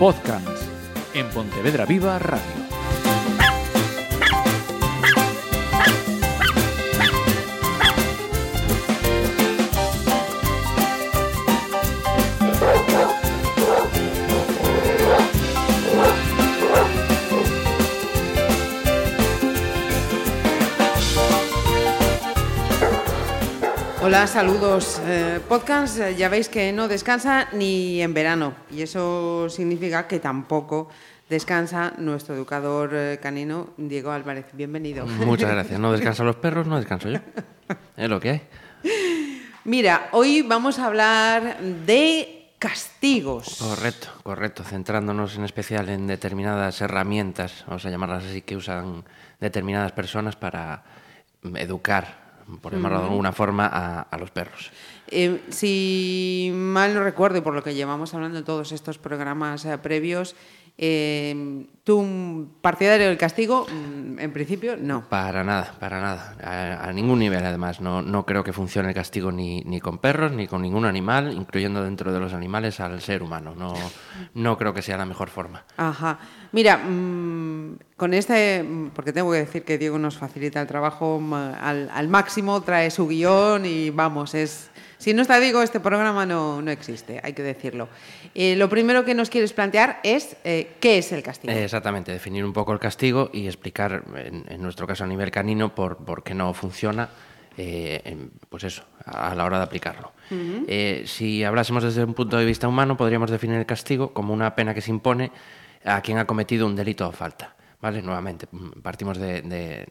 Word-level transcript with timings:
Podcast 0.00 0.64
en 1.12 1.28
Pontevedra 1.28 1.84
Viva 1.84 2.18
Radio. 2.18 2.79
Hola, 24.02 24.26
saludos. 24.26 24.98
Eh, 25.04 25.40
podcast, 25.46 26.00
eh, 26.00 26.14
ya 26.16 26.30
veis 26.30 26.48
que 26.48 26.72
no 26.72 26.88
descansa 26.88 27.48
ni 27.52 28.00
en 28.00 28.14
verano 28.14 28.54
y 28.70 28.80
eso 28.80 29.48
significa 29.50 30.08
que 30.08 30.18
tampoco 30.18 30.88
descansa 31.28 31.92
nuestro 31.98 32.34
educador 32.34 32.92
eh, 32.94 33.18
canino 33.20 33.68
Diego 33.76 34.10
Álvarez. 34.10 34.46
Bienvenido. 34.54 35.04
Muchas 35.04 35.50
gracias. 35.52 35.78
No 35.78 35.92
descansan 35.92 36.26
los 36.26 36.36
perros, 36.36 36.66
no 36.66 36.78
descanso 36.78 37.10
yo. 37.10 37.18
Es 37.96 38.08
lo 38.08 38.18
que 38.20 38.30
hay. 38.30 38.42
Mira, 39.64 40.08
hoy 40.12 40.40
vamos 40.40 40.78
a 40.78 40.86
hablar 40.86 41.60
de 41.60 42.52
castigos. 42.58 43.58
Correcto, 43.58 44.08
correcto. 44.22 44.64
Centrándonos 44.64 45.36
en 45.36 45.44
especial 45.44 45.90
en 45.90 46.06
determinadas 46.06 46.80
herramientas, 46.80 47.64
vamos 47.66 47.84
a 47.84 47.90
llamarlas 47.90 48.24
así, 48.24 48.40
que 48.40 48.56
usan 48.56 49.04
determinadas 49.40 49.92
personas 49.92 50.36
para 50.36 50.84
educar, 51.56 52.29
por 52.58 52.72
llamarlo 52.72 53.00
de 53.00 53.06
alguna 53.06 53.32
forma, 53.32 53.66
a, 53.66 54.02
a 54.02 54.18
los 54.18 54.30
perros. 54.30 54.70
Eh, 55.08 55.42
si 55.48 56.52
mal 56.54 56.94
no 56.94 57.02
recuerdo, 57.02 57.42
por 57.42 57.54
lo 57.54 57.62
que 57.62 57.74
llevamos 57.74 58.14
hablando 58.14 58.38
en 58.38 58.44
todos 58.44 58.72
estos 58.72 58.98
programas 58.98 59.64
eh, 59.64 59.76
previos, 59.78 60.36
eh, 60.78 61.66
¿tú 61.84 61.98
un 61.98 62.54
partidario 62.60 63.08
del 63.08 63.18
castigo? 63.18 63.66
Mm, 63.68 64.18
En 64.20 64.32
principio, 64.32 64.76
no. 64.76 65.08
Para 65.08 65.42
nada, 65.44 65.74
para 65.80 66.00
nada. 66.00 66.36
A, 66.42 66.88
a 66.88 66.92
ningún 66.92 67.18
nivel, 67.18 67.44
además. 67.44 67.80
No, 67.80 68.02
no 68.02 68.26
creo 68.26 68.44
que 68.44 68.52
funcione 68.52 68.88
el 68.90 68.94
castigo 68.94 69.32
ni, 69.32 69.62
ni 69.62 69.80
con 69.80 69.98
perros, 69.98 70.32
ni 70.32 70.46
con 70.46 70.60
ningún 70.62 70.84
animal, 70.84 71.32
incluyendo 71.32 71.82
dentro 71.82 72.12
de 72.12 72.20
los 72.20 72.32
animales 72.34 72.80
al 72.80 73.00
ser 73.00 73.22
humano. 73.22 73.54
No, 73.56 73.72
no 74.34 74.58
creo 74.58 74.74
que 74.74 74.82
sea 74.82 74.96
la 74.98 75.06
mejor 75.06 75.30
forma. 75.30 75.64
Ajá. 75.76 76.18
Mira, 76.52 76.76
mm, 76.78 77.78
con 77.96 78.12
este, 78.14 78.62
mm, 78.62 78.90
porque 78.90 79.12
tengo 79.12 79.30
que 79.32 79.38
decir 79.38 79.64
que 79.64 79.78
Diego 79.78 79.98
nos 79.98 80.18
facilita 80.18 80.60
el 80.60 80.66
trabajo 80.66 81.20
al, 81.60 81.88
al 81.92 82.08
máximo, 82.08 82.60
trae 82.62 82.90
su 82.90 83.06
guion 83.08 83.64
y 83.64 83.90
vamos, 83.90 84.34
es... 84.34 84.69
Si 85.00 85.14
no 85.14 85.22
está 85.22 85.40
Diego, 85.40 85.62
este 85.62 85.80
programa 85.80 86.26
no, 86.26 86.60
no 86.60 86.70
existe, 86.70 87.20
hay 87.24 87.32
que 87.32 87.42
decirlo. 87.42 87.88
Eh, 88.34 88.54
lo 88.54 88.68
primero 88.68 89.02
que 89.04 89.14
nos 89.14 89.30
quieres 89.30 89.54
plantear 89.54 89.98
es 90.02 90.36
eh, 90.44 90.72
qué 90.78 90.98
es 90.98 91.10
el 91.12 91.22
castigo. 91.22 91.52
Eh, 91.54 91.64
Exactamente, 91.64 92.12
definir 92.12 92.44
un 92.44 92.52
poco 92.52 92.74
el 92.74 92.78
castigo 92.78 93.30
y 93.32 93.46
explicar, 93.46 94.04
en, 94.14 94.44
en 94.46 94.60
nuestro 94.62 94.86
caso 94.86 95.04
a 95.04 95.06
nivel 95.06 95.30
canino, 95.30 95.74
por, 95.74 95.96
por 96.04 96.22
qué 96.22 96.34
no 96.34 96.52
funciona, 96.52 97.08
eh, 97.56 98.28
pues 98.50 98.64
eso, 98.64 98.84
a, 99.06 99.34
la 99.34 99.46
hora 99.46 99.56
de 99.56 99.64
aplicarlo. 99.64 100.12
Eh, 100.30 101.04
si 101.06 101.42
hablásemos 101.44 101.82
desde 101.82 102.04
un 102.04 102.12
punto 102.12 102.36
de 102.36 102.44
vista 102.44 102.68
humano, 102.68 102.98
podríamos 102.98 103.30
definir 103.30 103.56
el 103.56 103.66
castigo 103.66 104.12
como 104.12 104.34
una 104.34 104.54
pena 104.54 104.74
que 104.74 104.82
se 104.82 104.90
impone 104.90 105.32
a 105.82 106.02
quien 106.02 106.18
ha 106.18 106.26
cometido 106.26 106.66
un 106.66 106.76
delito 106.76 107.08
o 107.08 107.12
falta. 107.12 107.56
¿Vale? 107.80 108.02
Nuevamente, 108.02 108.46
mm, 108.52 108.80
partimos 108.82 109.16
de, 109.16 109.40
de- 109.40 109.86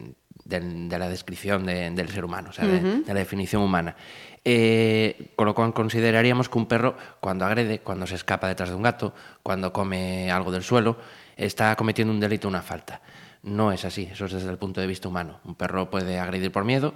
del- 0.50 0.89
de 0.89 1.00
la 1.00 1.08
descripción 1.08 1.66
de- 1.66 1.92
del 1.92 2.09
ser 2.09 2.25
humano, 2.25 2.50
o 2.50 2.53
sea, 2.53 2.66
de, 2.66 2.80
de 3.03 3.14
la 3.14 3.19
definición 3.19 3.61
humana. 3.61 3.95
Eh, 4.44 5.31
con 5.36 5.45
lo 5.45 5.53
cual 5.53 5.73
consideraríamos 5.73 6.50
que 6.50 6.58
un 6.58 6.66
perro, 6.66 6.95
cuando 7.19 7.45
agrede, 7.45 7.80
cuando 7.80 8.08
se 8.08 8.16
escapa 8.16 8.47
detrás 8.47 8.69
de 8.69 8.75
un 8.75 8.81
gato, 8.83 9.14
cuando 9.44 9.72
come 9.73 10.31
algo 10.31 10.52
del 10.52 10.64
suelo, 10.64 10.97
está 11.36 11.75
cometiendo 11.75 12.14
un 12.14 12.19
delito 12.19 12.47
una 12.47 12.61
falta. 12.61 13.02
No 13.44 13.72
es 13.72 13.86
así, 13.86 14.09
eso 14.11 14.25
es 14.25 14.33
desde 14.33 14.50
el 14.50 14.58
punto 14.58 14.81
de 14.81 14.88
vista 14.88 15.08
humano. 15.08 15.40
Un 15.46 15.56
perro 15.56 15.90
puede 15.90 16.19
agredir 16.19 16.51
por 16.51 16.66
miedo, 16.66 16.94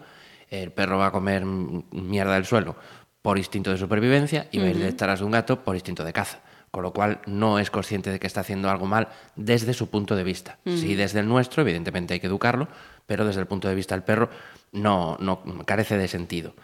el 0.50 0.72
perro 0.72 0.98
va 0.98 1.08
a 1.08 1.12
comer 1.12 1.46
mierda 1.46 2.34
del 2.36 2.46
suelo 2.46 2.76
por 3.22 3.38
instinto 3.38 3.72
de 3.72 3.78
supervivencia 3.78 4.48
y 4.52 4.58
va 4.60 4.66
a 4.66 4.70
ir 4.70 4.78
detrás 4.80 5.20
de 5.20 5.26
un 5.26 5.32
gato 5.32 5.64
por 5.64 5.76
instinto 5.76 6.04
de 6.04 6.12
caza. 6.12 6.40
Con 6.74 6.82
lo 6.82 6.92
cual 6.92 7.22
no 7.28 7.60
es 7.60 7.70
consciente 7.70 8.10
de 8.10 8.20
que 8.20 8.26
está 8.26 8.40
haciendo 8.40 8.68
algo 8.68 8.88
mal 8.88 9.10
desde 9.36 9.76
su 9.76 9.92
punto 9.92 10.16
de 10.16 10.24
vista. 10.24 10.58
Sí, 10.66 10.96
desde 10.96 11.20
el 11.20 11.28
nuestro, 11.28 11.62
evidentemente 11.62 12.16
hay 12.16 12.20
que 12.20 12.26
educarlo, 12.26 12.68
pero 13.06 13.26
desde 13.26 13.42
el 13.42 13.46
punto 13.46 13.68
de 13.68 13.76
vista 13.76 13.94
del 13.94 14.04
perro 14.04 14.32
no, 14.72 15.16
no 15.20 15.44
carece 15.68 16.00
de 16.00 16.08
sentido. 16.08 16.56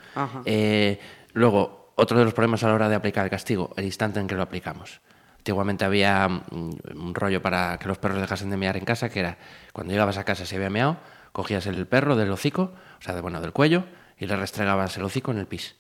Eh, 0.45 0.99
luego, 1.33 1.93
otro 1.93 2.17
de 2.17 2.25
los 2.25 2.33
problemas 2.33 2.63
a 2.63 2.69
la 2.69 2.73
hora 2.73 2.89
de 2.89 2.95
aplicar 2.95 3.23
el 3.23 3.29
castigo, 3.29 3.71
el 3.77 3.85
instante 3.85 4.19
en 4.19 4.25
que 4.25 4.33
lo 4.33 4.41
aplicamos. 4.41 4.99
Antiguamente 5.37 5.85
había 5.85 6.27
mm, 6.27 6.71
un 6.95 7.13
rollo 7.13 7.43
para 7.43 7.77
que 7.77 7.87
los 7.87 7.99
perros 7.99 8.19
dejasen 8.19 8.49
de 8.49 8.57
mear 8.57 8.77
en 8.77 8.85
casa, 8.85 9.09
que 9.09 9.19
era 9.19 9.37
cuando 9.73 9.93
llegabas 9.93 10.17
a 10.17 10.23
casa 10.23 10.43
se 10.43 10.55
había 10.55 10.71
meado, 10.71 10.97
cogías 11.33 11.67
el 11.67 11.85
perro 11.85 12.15
del 12.15 12.31
hocico, 12.31 12.73
o 12.99 13.01
sea, 13.01 13.13
de, 13.13 13.21
bueno, 13.21 13.41
del 13.41 13.53
cuello, 13.53 13.85
y 14.17 14.25
le 14.25 14.35
restregabas 14.35 14.97
el 14.97 15.03
hocico 15.03 15.29
en 15.31 15.37
el 15.37 15.45
pis. 15.45 15.75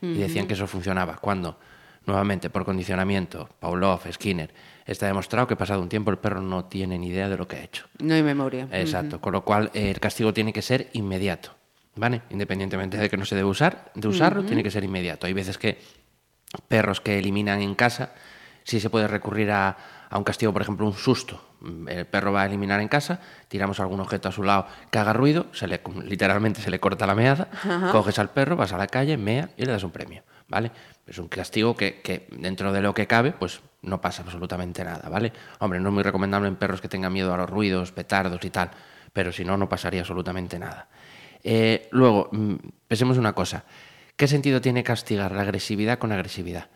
Y 0.00 0.18
decían 0.18 0.46
que 0.46 0.52
eso 0.52 0.66
funcionaba. 0.66 1.16
Cuando, 1.16 1.58
nuevamente, 2.06 2.50
por 2.50 2.64
condicionamiento, 2.64 3.48
Pavlov, 3.60 4.00
Skinner, 4.12 4.52
está 4.86 5.06
demostrado 5.06 5.46
que 5.46 5.56
pasado 5.56 5.80
un 5.80 5.88
tiempo 5.88 6.10
el 6.10 6.18
perro 6.18 6.40
no 6.42 6.66
tiene 6.66 6.98
ni 6.98 7.08
idea 7.08 7.28
de 7.28 7.36
lo 7.36 7.48
que 7.48 7.56
ha 7.56 7.62
hecho. 7.62 7.86
No 7.98 8.14
hay 8.14 8.22
memoria. 8.22 8.68
Exacto, 8.72 9.20
con 9.20 9.32
lo 9.32 9.44
cual 9.44 9.70
eh, 9.74 9.90
el 9.90 10.00
castigo 10.00 10.32
tiene 10.32 10.52
que 10.52 10.62
ser 10.62 10.88
inmediato, 10.92 11.50
¿vale? 11.96 12.22
Independientemente 12.30 12.96
de 12.98 13.08
que 13.08 13.16
no 13.16 13.24
se 13.24 13.34
debe 13.34 13.48
usar, 13.48 13.90
de 13.94 14.08
usarlo, 14.08 14.44
tiene 14.44 14.62
que 14.62 14.70
ser 14.70 14.84
inmediato. 14.84 15.26
Hay 15.26 15.32
veces 15.32 15.58
que 15.58 15.78
perros 16.68 17.00
que 17.00 17.18
eliminan 17.18 17.60
en 17.62 17.74
casa, 17.74 18.12
sí 18.62 18.80
se 18.80 18.90
puede 18.90 19.08
recurrir 19.08 19.50
a, 19.50 19.76
a 20.10 20.18
un 20.18 20.24
castigo, 20.24 20.52
por 20.52 20.62
ejemplo, 20.62 20.86
un 20.86 20.92
susto. 20.94 21.42
Mm, 21.60 21.88
El 21.88 22.06
perro 22.06 22.32
va 22.32 22.42
a 22.42 22.46
eliminar 22.46 22.80
en 22.80 22.88
casa, 22.88 23.20
tiramos 23.48 23.80
algún 23.80 24.00
objeto 24.00 24.28
a 24.28 24.32
su 24.32 24.42
lado 24.42 24.66
que 24.90 24.98
haga 24.98 25.12
ruido, 25.12 25.46
se 25.52 25.66
le, 25.66 25.80
literalmente 26.04 26.60
se 26.60 26.70
le 26.70 26.78
corta 26.78 27.06
la 27.06 27.14
meada, 27.14 27.48
coges 27.90 28.18
al 28.18 28.30
perro, 28.30 28.54
vas 28.56 28.72
a 28.72 28.78
la 28.78 28.86
calle, 28.86 29.16
mea 29.16 29.48
y 29.56 29.64
le 29.64 29.72
das 29.72 29.82
un 29.82 29.90
premio, 29.90 30.22
¿vale? 30.54 30.70
Es 31.04 31.18
un 31.18 31.26
castigo 31.26 31.74
que, 31.76 32.00
que 32.00 32.28
dentro 32.30 32.72
de 32.72 32.80
lo 32.80 32.94
que 32.94 33.08
cabe, 33.08 33.32
pues 33.32 33.60
no 33.82 34.00
pasa 34.00 34.22
absolutamente 34.22 34.84
nada, 34.84 35.08
¿vale? 35.08 35.32
Hombre, 35.58 35.80
no 35.80 35.88
es 35.88 35.94
muy 35.94 36.02
recomendable 36.04 36.46
en 36.46 36.54
perros 36.54 36.80
que 36.80 36.88
tengan 36.88 37.12
miedo 37.12 37.34
a 37.34 37.36
los 37.36 37.50
ruidos, 37.50 37.90
petardos 37.90 38.42
y 38.44 38.50
tal, 38.50 38.70
pero 39.12 39.32
si 39.32 39.44
no, 39.44 39.56
no 39.56 39.68
pasaría 39.68 40.00
absolutamente 40.00 40.56
nada. 40.58 40.86
Eh, 41.42 41.88
luego, 41.90 42.28
mm, 42.30 42.54
pensemos 42.86 43.18
una 43.18 43.32
cosa. 43.32 43.64
¿Qué 44.16 44.28
sentido 44.28 44.60
tiene 44.60 44.84
castigar 44.84 45.32
la 45.32 45.42
agresividad 45.42 45.98
con 45.98 46.12
agresividad? 46.12 46.68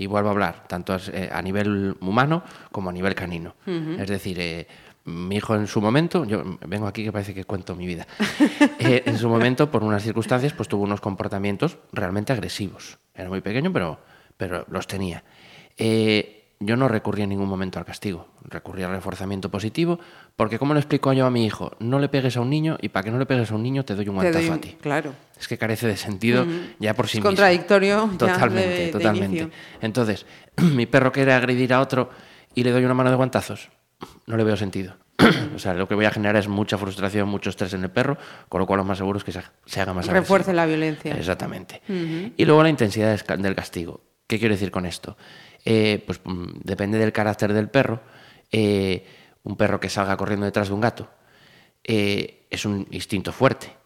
Y 0.00 0.06
vuelvo 0.06 0.28
a 0.28 0.32
hablar, 0.32 0.64
tanto 0.66 0.94
as- 0.94 1.08
eh, 1.10 1.28
a 1.30 1.42
nivel 1.42 1.96
humano 2.00 2.42
como 2.72 2.88
a 2.88 2.92
nivel 2.92 3.14
canino. 3.14 3.54
Es 4.00 4.08
decir, 4.08 4.38
eh, 4.40 4.66
mi 5.08 5.36
hijo 5.36 5.54
en 5.54 5.66
su 5.66 5.80
momento, 5.80 6.24
yo 6.24 6.42
vengo 6.66 6.86
aquí 6.86 7.04
que 7.04 7.12
parece 7.12 7.34
que 7.34 7.44
cuento 7.44 7.74
mi 7.74 7.86
vida, 7.86 8.06
Eh, 8.78 9.02
en 9.06 9.18
su 9.18 9.28
momento, 9.28 9.70
por 9.70 9.82
unas 9.82 10.02
circunstancias, 10.02 10.52
pues 10.52 10.68
tuvo 10.68 10.84
unos 10.84 11.00
comportamientos 11.00 11.78
realmente 11.92 12.32
agresivos. 12.32 12.98
Era 13.14 13.28
muy 13.28 13.40
pequeño, 13.40 13.72
pero, 13.72 13.98
pero 14.36 14.64
los 14.70 14.86
tenía. 14.86 15.24
Eh, 15.76 16.38
yo 16.60 16.76
no 16.76 16.88
recurrí 16.88 17.22
en 17.22 17.28
ningún 17.28 17.48
momento 17.48 17.78
al 17.78 17.84
castigo, 17.84 18.28
recurrí 18.44 18.82
al 18.82 18.90
reforzamiento 18.90 19.48
positivo, 19.48 19.98
porque 20.36 20.58
como 20.58 20.74
le 20.74 20.80
explico 20.80 21.12
yo 21.12 21.26
a 21.26 21.30
mi 21.30 21.46
hijo, 21.46 21.72
no 21.78 21.98
le 22.00 22.08
pegues 22.08 22.36
a 22.36 22.40
un 22.40 22.50
niño 22.50 22.78
y 22.80 22.88
para 22.88 23.04
que 23.04 23.10
no 23.10 23.18
le 23.18 23.26
pegues 23.26 23.50
a 23.50 23.54
un 23.54 23.62
niño 23.62 23.84
te 23.84 23.94
doy 23.94 24.08
un 24.08 24.16
guantazo 24.16 24.46
doy 24.46 24.56
a 24.56 24.60
ti. 24.60 24.76
Claro. 24.80 25.12
Es 25.38 25.46
que 25.46 25.56
carece 25.56 25.86
de 25.86 25.96
sentido 25.96 26.44
ya 26.80 26.94
por 26.94 27.06
sí 27.06 27.12
Es 27.12 27.14
mismo. 27.16 27.28
contradictorio 27.28 28.10
Totalmente, 28.18 28.86
de 28.86 28.88
totalmente. 28.88 29.48
Entonces, 29.80 30.26
mi 30.56 30.86
perro 30.86 31.12
quiere 31.12 31.32
agredir 31.32 31.72
a 31.72 31.80
otro 31.80 32.10
y 32.54 32.64
le 32.64 32.72
doy 32.72 32.84
una 32.84 32.94
mano 32.94 33.10
de 33.10 33.16
guantazos. 33.16 33.70
No 34.28 34.36
le 34.36 34.44
veo 34.44 34.56
sentido. 34.56 34.94
o 35.56 35.58
sea, 35.58 35.74
lo 35.74 35.88
que 35.88 35.94
voy 35.94 36.04
a 36.04 36.10
generar 36.10 36.36
es 36.36 36.46
mucha 36.46 36.78
frustración, 36.78 37.28
mucho 37.28 37.50
estrés 37.50 37.72
en 37.74 37.82
el 37.82 37.90
perro, 37.90 38.16
con 38.48 38.60
lo 38.60 38.66
cual 38.66 38.78
lo 38.78 38.84
más 38.84 38.98
seguro 38.98 39.18
es 39.18 39.24
que 39.24 39.32
se, 39.32 39.80
haga 39.80 39.92
más 39.92 40.06
Refuerce 40.06 40.50
agresivo. 40.50 40.56
la 40.56 40.66
violencia. 40.66 41.14
Exactamente. 41.14 41.82
Y 41.88 42.44
luego 42.44 42.62
la 42.62 42.68
intensidad 42.68 43.18
del 43.36 43.54
castigo. 43.54 44.02
¿Qué 44.26 44.38
quiero 44.38 44.54
decir 44.54 44.70
con 44.70 44.86
esto? 44.86 45.16
Eh, 45.64 46.04
pues 46.06 46.20
mm, 46.22 46.60
depende 46.62 46.98
del 46.98 47.12
carácter 47.12 47.52
del 47.52 47.68
perro. 47.68 48.00
Eh, 48.52 49.04
un 49.42 49.56
perro 49.56 49.80
que 49.80 49.88
salga 49.88 50.16
corriendo 50.16 50.46
detrás 50.46 50.68
de 50.68 50.74
un 50.74 50.80
gato 50.80 51.08
eh, 51.84 52.46
es 52.50 52.64
un 52.64 52.86
instinto 52.90 53.32
fuerte. 53.32 53.77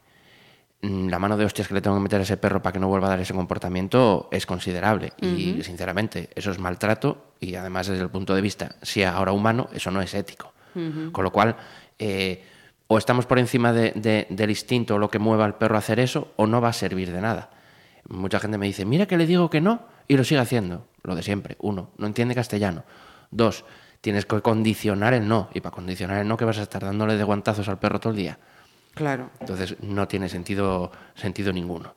Mm, 0.82 1.08
La 1.08 1.18
mano 1.18 1.36
de 1.36 1.44
hostias 1.44 1.68
que 1.68 1.74
le 1.74 1.80
tengo 1.80 1.96
que 1.96 2.02
meter 2.02 2.20
a 2.20 2.22
ese 2.24 2.36
perro 2.36 2.60
para 2.60 2.72
que 2.72 2.80
no 2.80 2.88
vuelva 2.88 3.06
a 3.06 3.10
dar 3.10 3.20
ese 3.20 3.34
comportamiento 3.34 4.28
es 4.32 4.46
considerable. 4.46 5.12
Y 5.20 5.62
sinceramente, 5.62 6.28
eso 6.34 6.50
es 6.50 6.58
maltrato 6.58 7.32
y 7.40 7.54
además 7.54 7.86
desde 7.86 8.02
el 8.02 8.10
punto 8.10 8.34
de 8.34 8.40
vista, 8.40 8.74
si 8.82 9.02
ahora 9.04 9.32
humano, 9.32 9.68
eso 9.72 9.90
no 9.90 10.02
es 10.02 10.12
ético. 10.14 10.52
Con 11.12 11.22
lo 11.24 11.30
cual, 11.30 11.56
eh, 11.98 12.44
o 12.88 12.98
estamos 12.98 13.26
por 13.26 13.38
encima 13.38 13.72
de- 13.72 13.92
de- 13.92 14.26
del 14.30 14.50
instinto 14.50 14.96
o 14.96 14.98
lo 14.98 15.08
que 15.08 15.18
mueva 15.18 15.44
al 15.44 15.56
perro 15.56 15.76
a 15.76 15.78
hacer 15.78 16.00
eso, 16.00 16.32
o 16.36 16.46
no 16.46 16.60
va 16.60 16.68
a 16.68 16.72
servir 16.72 17.12
de 17.12 17.20
nada. 17.20 17.50
Mucha 18.08 18.40
gente 18.40 18.58
me 18.58 18.66
dice, 18.66 18.84
mira 18.84 19.06
que 19.06 19.16
le 19.16 19.26
digo 19.26 19.48
que 19.50 19.60
no, 19.60 19.82
y 20.08 20.16
lo 20.16 20.24
sigue 20.24 20.40
haciendo. 20.40 20.86
Lo 21.04 21.14
de 21.14 21.22
siempre. 21.22 21.56
Uno, 21.60 21.90
no 21.98 22.06
entiende 22.06 22.34
castellano. 22.34 22.84
Dos, 23.30 23.64
tienes 24.00 24.26
que 24.26 24.40
condicionar 24.40 25.14
el 25.14 25.28
no. 25.28 25.48
Y 25.54 25.60
para 25.60 25.74
condicionar 25.74 26.18
el 26.20 26.28
no, 26.28 26.36
que 26.36 26.44
vas 26.44 26.58
a 26.58 26.62
estar 26.62 26.82
dándole 26.82 27.16
de 27.16 27.24
guantazos 27.24 27.68
al 27.68 27.78
perro 27.78 28.00
todo 28.00 28.10
el 28.12 28.16
día. 28.18 28.38
Claro. 28.94 29.30
Entonces 29.40 29.76
no 29.82 30.06
tiene 30.08 30.28
sentido, 30.28 30.92
sentido 31.14 31.52
ninguno. 31.52 31.94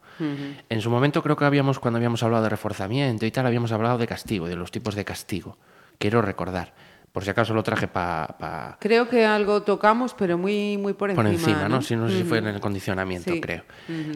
En 0.69 0.81
su 0.81 0.89
momento 0.89 1.21
creo 1.21 1.35
que 1.35 1.43
habíamos, 1.43 1.79
cuando 1.79 1.97
habíamos 1.97 2.23
hablado 2.23 2.43
de 2.43 2.49
reforzamiento 2.49 3.25
y 3.25 3.31
tal, 3.31 3.45
habíamos 3.47 3.73
hablado 3.73 3.97
de 3.97 4.07
castigo, 4.07 4.47
de 4.47 4.55
los 4.55 4.71
tipos 4.71 4.95
de 4.95 5.03
castigo. 5.03 5.57
Quiero 5.99 6.21
recordar, 6.21 6.73
Por 7.11 7.23
si 7.23 7.29
acaso 7.29 7.53
lo 7.53 7.63
traje 7.63 7.87
para... 7.87 8.77
Creo 8.79 9.07
que 9.09 9.25
algo 9.25 9.63
tocamos, 9.63 10.13
pero 10.13 10.37
muy, 10.37 10.77
muy 10.77 10.93
por 10.93 11.09
encima. 11.11 11.23
por 11.23 11.31
encima, 11.33 11.61
¿no? 11.63 11.75
¿no? 11.77 11.81
Si 11.81 11.95
no 11.95 12.09
sé 12.09 12.17
si 12.17 12.23
fue 12.25 12.39
en 12.39 12.47
el 12.47 12.59
condicionamiento, 12.59 13.31
Sí. 13.31 13.39
creo. 13.41 13.63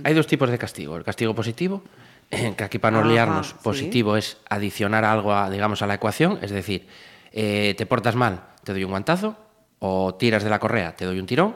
Hay 0.04 0.14
dos 0.14 0.28
tipos 0.28 0.50
de 0.50 0.58
castigo. 0.58 0.98
El 0.98 1.04
castigo 1.06 1.34
positivo, 1.36 1.82
que 2.30 2.62
aquí 2.64 2.78
para 2.80 2.92
no 2.98 3.00
Ajá, 3.00 3.10
liarnos, 3.10 3.48
sí. 3.50 3.56
positivo 3.64 4.16
es 4.18 4.38
adicionar 4.50 5.04
algo, 5.06 5.34
a, 5.34 5.50
digamos, 5.50 5.82
a 5.82 5.88
la 5.88 5.94
ecuación, 5.96 6.40
es 6.42 6.52
decir, 6.52 6.88
eh, 7.32 7.74
te 7.78 7.86
portas 7.86 8.16
mal, 8.16 8.42
te 8.66 8.74
doy 8.74 8.84
un 8.84 8.92
guantazo, 8.92 9.38
o 9.80 10.14
tiras 10.16 10.44
de 10.44 10.50
la 10.50 10.60
correa, 10.60 10.94
te 10.96 11.06
doy 11.06 11.20
un 11.20 11.26
tirón. 11.26 11.56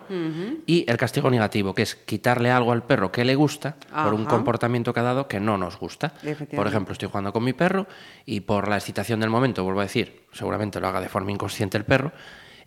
Y 0.66 0.90
el 0.90 0.98
castigo 0.98 1.30
negativo, 1.30 1.74
que 1.74 1.82
es 1.82 1.96
quitarle 1.96 2.52
algo 2.52 2.72
al 2.72 2.84
perro 2.84 3.12
que 3.12 3.26
le 3.26 3.36
gusta 3.36 3.76
por 3.92 4.14
un 4.14 4.26
comportamiento 4.26 4.94
que 4.94 5.02
ha 5.02 5.04
dado 5.04 5.28
que 5.28 5.40
no 5.40 5.58
nos 5.58 5.78
gusta. 5.78 6.14
Por 6.56 6.68
ejemplo, 6.68 6.94
estoy 6.94 7.10
jugando 7.10 7.34
con 7.34 7.44
mi 7.44 7.54
perro 7.54 7.86
y 8.26 8.40
por 8.42 8.70
la 8.70 8.78
excitación 8.78 9.20
del 9.20 9.30
momento, 9.30 9.64
vuelvo 9.64 9.82
a 9.82 9.84
decir, 9.84 10.24
seguramente 10.32 10.80
lo 10.80 10.88
haga 10.88 11.02
de 11.02 11.10
forma 11.10 11.32
inconsciente 11.32 11.78
el 11.78 11.84
perro, 11.84 12.14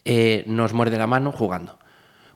eh, 0.04 0.44
nos 0.46 0.74
muerde 0.74 0.98
la 0.98 1.06
mano 1.06 1.32
jugando. 1.32 1.78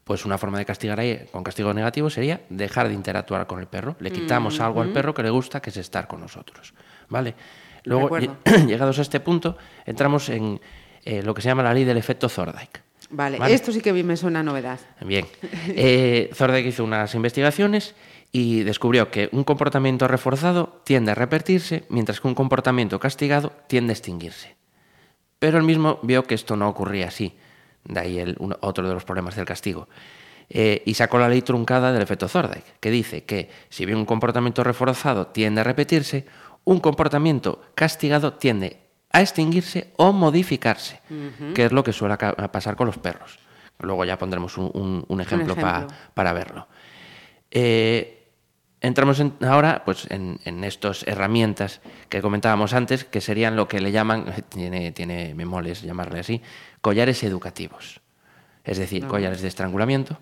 Pues 0.03 0.25
una 0.25 0.39
forma 0.39 0.59
de 0.59 0.65
castigar 0.65 0.99
ahí 0.99 1.27
con 1.31 1.45
castigo 1.45 1.73
negativo 1.75 2.09
sería 2.09 2.41
dejar 2.49 2.89
de 2.89 2.95
interactuar 2.95 3.47
con 3.47 3.61
el 3.61 3.67
perro. 3.67 3.97
Le 4.01 4.11
quitamos 4.11 4.59
algo 4.61 4.81
al 4.81 4.89
perro 4.93 5.13
que 5.13 5.23
le 5.23 5.31
gusta, 5.31 5.61
que 5.61 5.71
es 5.71 5.77
estar 5.77 6.09
con 6.09 6.21
nosotros. 6.21 6.73
¿Vale? 7.11 7.35
Luego, 7.85 8.19
llegados 8.67 8.99
a 8.99 9.03
este 9.03 9.21
punto, 9.21 9.59
entramos 9.85 10.31
en 10.31 10.59
eh, 11.05 11.23
lo 11.23 11.35
que 11.35 11.43
se 11.43 11.49
llama 11.49 11.63
la 11.63 11.75
ley 11.75 11.85
del 11.85 11.99
efecto 11.99 12.29
Thorndike. 12.29 12.90
Vale, 13.11 13.39
Vale. 13.39 13.55
esto 13.55 13.73
sí 13.73 13.81
que 13.81 13.93
me 13.93 14.17
suena 14.17 14.41
a 14.41 14.43
novedad. 14.43 14.79
Bien. 15.05 15.27
Eh, 15.69 16.31
Thorndike 16.39 16.69
hizo 16.69 16.85
unas 16.85 17.15
investigaciones 17.15 17.95
y 18.33 18.63
descubrió 18.63 19.11
que 19.11 19.29
un 19.33 19.43
comportamiento 19.45 20.07
reforzado 20.07 20.81
tiende 20.85 21.11
a 21.13 21.15
repetirse, 21.17 21.85
mientras 21.89 22.21
que 22.21 22.29
un 22.29 22.35
comportamiento 22.37 23.01
castigado 23.01 23.53
tiende 23.67 23.91
a 23.93 23.95
extinguirse. 23.95 24.55
Pero 25.41 25.59
él 25.59 25.65
mismo 25.65 25.99
vio 26.03 26.25
que 26.25 26.35
esto 26.37 26.55
no 26.57 26.69
ocurría 26.69 27.09
así. 27.09 27.35
De 27.85 27.99
ahí 27.99 28.19
el- 28.19 28.37
otro 28.61 28.87
de 28.87 28.95
los 28.95 29.05
problemas 29.05 29.35
del 29.37 29.47
castigo. 29.47 29.89
Eh, 30.49 30.83
y 30.85 30.95
sacó 30.95 31.19
la 31.19 31.29
ley 31.29 31.43
truncada 31.43 31.93
del 31.93 32.03
efecto 32.03 32.29
Thorndike, 32.29 32.75
que 32.81 32.91
dice 32.91 33.25
que 33.25 33.49
si 33.69 33.87
bien 33.87 33.99
un 33.99 34.05
comportamiento 34.05 34.63
reforzado 34.65 35.29
tiende 35.29 35.61
a 35.61 35.65
repetirse, 35.65 36.27
un 36.65 36.79
comportamiento 36.81 37.63
castigado 37.75 38.35
tiende 38.35 38.79
a 39.13 39.21
extinguirse 39.21 39.93
o 39.97 40.13
modificarse, 40.13 41.01
que 41.55 41.65
es 41.67 41.73
lo 41.73 41.83
que 41.85 41.93
suele 41.93 42.17
pasar 42.17 42.77
con 42.77 42.87
los 42.87 42.99
perros. 42.99 43.39
Luego 43.81 44.05
ya 44.05 44.19
pondremos 44.19 44.57
un, 44.59 44.71
un- 44.75 45.05
un 45.09 45.21
ejemplo, 45.21 45.55
pa- 45.57 45.77
ejemplo. 45.79 45.97
para 46.15 46.33
verlo. 46.33 46.69
Eh, 47.51 48.29
entramos 48.81 49.21
en- 49.21 49.35
ahora 49.43 49.83
pues, 49.85 50.07
en, 50.11 50.39
en 50.45 50.65
estas 50.65 51.07
herramientas 51.07 51.81
que 52.09 52.23
comentábamos 52.23 52.73
antes, 52.75 53.05
que 53.05 53.21
serían 53.21 53.57
lo 53.57 53.69
que 53.69 53.81
le 53.81 53.91
llaman, 53.93 54.27
tiene, 54.49 54.93
tiene 54.93 55.35
me 55.35 55.45
moles 55.47 55.83
llamarle 55.83 56.21
así, 56.21 56.43
collares 56.81 57.23
educativos. 57.23 58.01
Es 58.65 58.79
decir, 58.79 59.07
collares 59.07 59.41
de 59.41 59.49
estrangulamiento, 59.49 60.19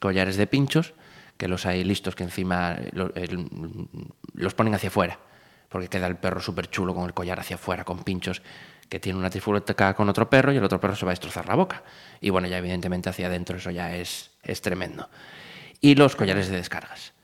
collares 0.00 0.36
de 0.36 0.46
pinchos, 0.46 0.94
que 1.36 1.48
los 1.48 1.66
hay 1.66 1.84
listos 1.84 2.14
que 2.14 2.24
encima 2.24 2.76
lo- 2.92 3.14
el- 3.14 3.48
los 4.34 4.54
ponen 4.54 4.74
hacia 4.74 4.88
afuera, 4.88 5.18
porque 5.72 5.88
queda 5.88 6.06
el 6.06 6.16
perro 6.16 6.40
súper 6.40 6.68
chulo 6.68 6.94
con 6.94 7.04
el 7.04 7.14
collar 7.14 7.40
hacia 7.40 7.56
afuera, 7.56 7.82
con 7.82 8.04
pinchos, 8.04 8.42
que 8.90 9.00
tiene 9.00 9.18
una 9.18 9.30
trifulca 9.30 9.94
con 9.94 10.08
otro 10.10 10.28
perro 10.28 10.52
y 10.52 10.58
el 10.58 10.64
otro 10.64 10.78
perro 10.78 10.94
se 10.94 11.06
va 11.06 11.12
a 11.12 11.14
destrozar 11.14 11.48
la 11.48 11.54
boca. 11.54 11.82
Y 12.20 12.28
bueno, 12.28 12.46
ya 12.46 12.58
evidentemente 12.58 13.08
hacia 13.08 13.26
adentro 13.28 13.56
eso 13.56 13.70
ya 13.70 13.96
es, 13.96 14.30
es 14.42 14.60
tremendo. 14.60 15.08
Y 15.80 15.94
los 15.94 16.14
collares 16.14 16.48
de 16.48 16.56
descargas. 16.56 17.14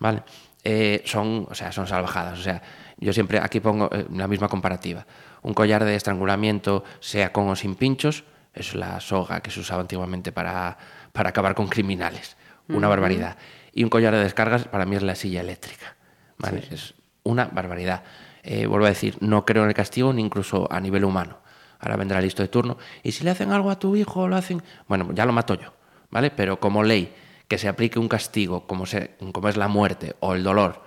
¿Vale? 0.00 0.24
Eh, 0.64 1.02
son, 1.06 1.46
o 1.48 1.54
sea, 1.54 1.70
son 1.70 1.86
salvajadas. 1.86 2.40
O 2.40 2.42
sea, 2.42 2.60
yo 2.98 3.12
siempre 3.12 3.38
aquí 3.38 3.60
pongo 3.60 3.88
eh, 3.92 4.06
la 4.12 4.26
misma 4.26 4.48
comparativa. 4.48 5.06
Un 5.42 5.54
collar 5.54 5.84
de 5.84 5.94
estrangulamiento, 5.94 6.82
sea 6.98 7.32
con 7.32 7.48
o 7.48 7.54
sin 7.54 7.76
pinchos, 7.76 8.24
es 8.52 8.74
la 8.74 8.98
soga 8.98 9.40
que 9.40 9.52
se 9.52 9.60
usaba 9.60 9.80
antiguamente 9.80 10.32
para, 10.32 10.76
para 11.12 11.30
acabar 11.30 11.54
con 11.54 11.68
criminales. 11.68 12.36
Una 12.68 12.88
barbaridad. 12.88 13.36
Y 13.72 13.84
un 13.84 13.90
collar 13.90 14.14
de 14.14 14.24
descargas 14.24 14.66
para 14.66 14.86
mí 14.86 14.96
es 14.96 15.02
la 15.02 15.14
silla 15.14 15.40
eléctrica. 15.40 15.96
¿vale? 16.38 16.64
Es 16.70 16.94
una 17.24 17.46
barbaridad. 17.46 18.02
Eh, 18.42 18.66
vuelvo 18.66 18.86
a 18.86 18.90
decir, 18.90 19.16
no 19.20 19.44
creo 19.44 19.62
en 19.62 19.68
el 19.68 19.74
castigo 19.74 20.12
ni 20.12 20.22
incluso 20.22 20.66
a 20.72 20.80
nivel 20.80 21.04
humano. 21.04 21.38
Ahora 21.78 21.96
vendrá 21.96 22.18
el 22.18 22.24
listo 22.24 22.42
de 22.42 22.48
turno. 22.48 22.78
Y 23.02 23.12
si 23.12 23.24
le 23.24 23.30
hacen 23.30 23.52
algo 23.52 23.70
a 23.70 23.78
tu 23.78 23.96
hijo, 23.96 24.28
lo 24.28 24.36
hacen. 24.36 24.62
Bueno, 24.88 25.08
ya 25.12 25.24
lo 25.26 25.32
mato 25.32 25.54
yo, 25.54 25.72
¿vale? 26.10 26.30
Pero 26.30 26.58
como 26.60 26.82
ley, 26.82 27.12
que 27.48 27.58
se 27.58 27.68
aplique 27.68 27.98
un 27.98 28.08
castigo 28.08 28.66
como, 28.66 28.86
se, 28.86 29.16
como 29.32 29.48
es 29.48 29.56
la 29.56 29.68
muerte 29.68 30.14
o 30.20 30.34
el 30.34 30.42
dolor 30.42 30.82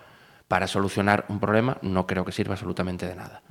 para 0.47 0.67
solucionar 0.67 1.25
un 1.29 1.39
problema, 1.39 1.77
no 1.81 2.05
creo 2.05 2.23
que 2.23 2.31
sirva 2.31 2.53
absolutamente 2.53 3.07
de 3.07 3.15
nada. 3.15 3.41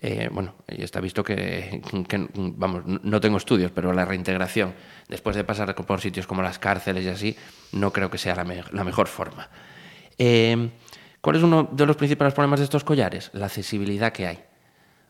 Eh, 0.00 0.28
bueno, 0.32 0.54
está 0.66 1.00
visto 1.00 1.22
que, 1.24 1.80
que, 2.08 2.28
vamos, 2.34 2.82
no 2.86 3.20
tengo 3.20 3.36
estudios, 3.36 3.70
pero 3.72 3.92
la 3.92 4.04
reintegración, 4.04 4.74
después 5.08 5.36
de 5.36 5.44
pasar 5.44 5.74
por 5.74 6.00
sitios 6.00 6.26
como 6.26 6.42
las 6.42 6.58
cárceles 6.58 7.04
y 7.04 7.08
así, 7.08 7.36
no 7.72 7.92
creo 7.92 8.10
que 8.10 8.18
sea 8.18 8.34
la, 8.34 8.44
me- 8.44 8.62
la 8.72 8.84
mejor 8.84 9.06
forma. 9.08 9.48
Eh, 10.18 10.70
¿Cuál 11.20 11.36
es 11.36 11.42
uno 11.42 11.68
de 11.72 11.86
los 11.86 11.96
principales 11.96 12.34
problemas 12.34 12.60
de 12.60 12.64
estos 12.64 12.84
collares? 12.84 13.30
La 13.32 13.46
accesibilidad 13.46 14.12
que 14.12 14.26
hay. 14.26 14.38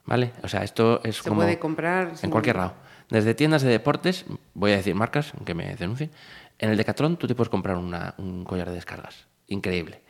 ¿Vale? 0.06 0.32
O 0.42 0.48
sea, 0.48 0.62
esto 0.64 1.00
es 1.04 1.16
Se 1.18 1.28
como... 1.28 1.42
puede 1.42 1.58
comprar 1.58 2.08
En 2.08 2.16
sin- 2.16 2.30
cualquier 2.30 2.56
lado. 2.56 2.74
Desde 3.10 3.34
tiendas 3.34 3.62
de 3.62 3.70
deportes, 3.70 4.24
voy 4.54 4.72
a 4.72 4.76
decir 4.76 4.94
marcas, 4.94 5.32
aunque 5.36 5.54
me 5.54 5.74
denuncien. 5.76 6.10
En 6.58 6.70
el 6.70 6.76
Decathlon 6.76 7.16
tú 7.16 7.26
te 7.26 7.34
puedes 7.34 7.50
comprar 7.50 7.76
una- 7.76 8.14
un 8.18 8.44
collar 8.44 8.68
de 8.68 8.74
descargas. 8.74 9.26
Increíble. 9.48 10.00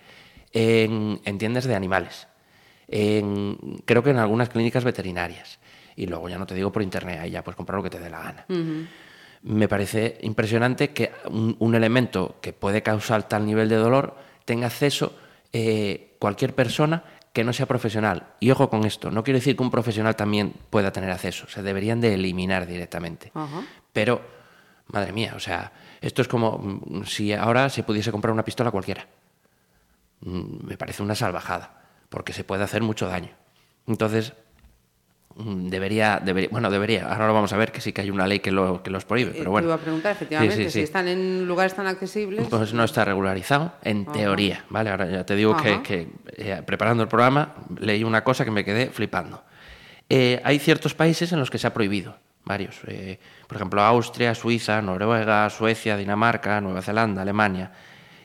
En, 0.53 1.21
en 1.25 1.39
tiendas 1.39 1.65
de 1.65 1.75
animales. 1.75 2.29
En- 2.87 3.59
creo 3.85 4.03
que 4.03 4.11
en 4.11 4.19
algunas 4.19 4.49
clínicas 4.49 4.85
veterinarias. 4.85 5.59
Y 5.97 6.07
luego 6.07 6.29
ya 6.29 6.39
no 6.39 6.47
te 6.47 6.55
digo 6.55 6.71
por 6.73 6.83
internet, 6.83 7.19
ahí 7.21 7.31
ya 7.33 7.43
puedes 7.43 7.57
comprar 7.57 7.77
lo 7.77 7.83
que 7.83 7.91
te 7.91 7.99
dé 7.99 8.09
la 8.09 8.21
gana. 8.23 8.47
Me 9.43 9.69
parece 9.69 10.19
impresionante 10.23 10.91
que 10.91 11.13
un, 11.29 11.57
un 11.59 11.75
elemento 11.75 12.37
que 12.41 12.53
puede 12.53 12.83
causar 12.83 13.29
tal 13.29 13.45
nivel 13.47 13.69
de 13.69 13.77
dolor 13.77 14.17
tenga 14.45 14.67
acceso 14.69 15.13
eh, 15.53 16.17
cualquier 16.19 16.55
persona 16.55 17.05
que 17.33 17.45
no 17.45 17.53
sea 17.53 17.67
profesional. 17.67 18.35
Y 18.41 18.51
ojo 18.51 18.69
con 18.71 18.85
esto, 18.85 19.11
no 19.11 19.23
quiero 19.23 19.39
decir 19.39 19.57
que 19.57 19.63
un 19.63 19.71
profesional 19.71 20.17
también 20.17 20.55
pueda 20.71 20.93
tener 20.93 21.11
acceso, 21.11 21.47
se 21.49 21.63
deberían 21.63 22.01
de 22.01 22.15
eliminar 22.15 22.67
directamente. 22.67 23.31
Pero, 23.93 24.21
madre 24.89 25.13
mía, 25.13 25.35
o 25.37 25.41
sea, 25.41 25.73
esto 26.01 26.23
es 26.23 26.29
como 26.29 26.59
mm, 26.59 27.05
si 27.05 27.33
ahora 27.33 27.69
se 27.71 27.83
pudiese 27.83 28.11
comprar 28.11 28.33
una 28.33 28.45
pistola 28.45 28.71
cualquiera. 28.71 29.07
Mm, 30.21 30.67
Me 30.67 30.77
parece 30.77 31.03
una 31.03 31.15
salvajada, 31.15 31.83
porque 32.09 32.33
se 32.33 32.45
puede 32.45 32.65
hacer 32.65 32.83
mucho 32.83 33.07
daño. 33.07 33.31
Entonces, 33.87 34.33
debería, 35.39 36.21
debería, 36.25 36.49
bueno, 36.51 36.69
debería, 36.71 37.07
ahora 37.13 37.29
lo 37.29 37.35
vamos 37.35 37.53
a 37.53 37.57
ver, 37.57 37.71
que 37.71 37.81
sí 37.81 37.93
que 37.93 38.01
hay 38.01 38.11
una 38.11 38.27
ley 38.27 38.41
que, 38.41 38.51
lo, 38.51 38.83
que 38.83 38.91
los 38.91 39.05
prohíbe, 39.05 39.31
Eh, 39.31 39.35
pero 39.35 39.45
te 39.45 39.49
bueno. 39.51 39.67
iba 39.69 39.75
a 39.77 39.79
preguntar, 39.79 40.13
efectivamente, 40.13 40.57
Sí, 40.57 40.65
sí, 40.65 40.71
si 40.71 40.81
están 40.81 41.07
en 41.07 41.47
lugares 41.47 41.75
tan 41.75 41.87
accesibles. 41.87 42.49
Pues 42.49 42.75
no 42.75 42.83
está 42.83 43.05
regularizado, 43.05 43.73
en 43.85 44.05
teoría, 44.07 44.65
¿vale? 44.69 44.91
Ahora 44.91 45.09
ya 45.09 45.25
te 45.25 45.37
digo 45.37 45.57
que, 45.57 46.09
eh, 46.37 46.63
preparando 46.67 47.03
el 47.05 47.09
programa 47.09 47.55
leí 47.79 48.03
una 48.03 48.25
cosa 48.25 48.45
que 48.45 48.51
me 48.51 48.65
quedé 48.65 48.91
flipando. 48.91 49.43
Eh, 50.09 50.41
hay 50.45 50.59
ciertos 50.59 50.95
países 50.95 51.33
en 51.33 51.39
los 51.39 51.51
que 51.51 51.59
se 51.59 51.67
ha 51.67 51.73
prohibido, 51.75 52.17
varios. 52.45 52.77
eh, 52.89 53.21
por 53.47 53.57
ejemplo, 53.57 53.81
Austria, 53.83 54.35
Suiza, 54.35 54.83
Noruega, 54.83 55.49
Suecia, 55.51 55.97
Dinamarca, 55.97 56.61
Nueva 56.61 56.83
Zelanda, 56.83 57.23
Alemania 57.23 57.71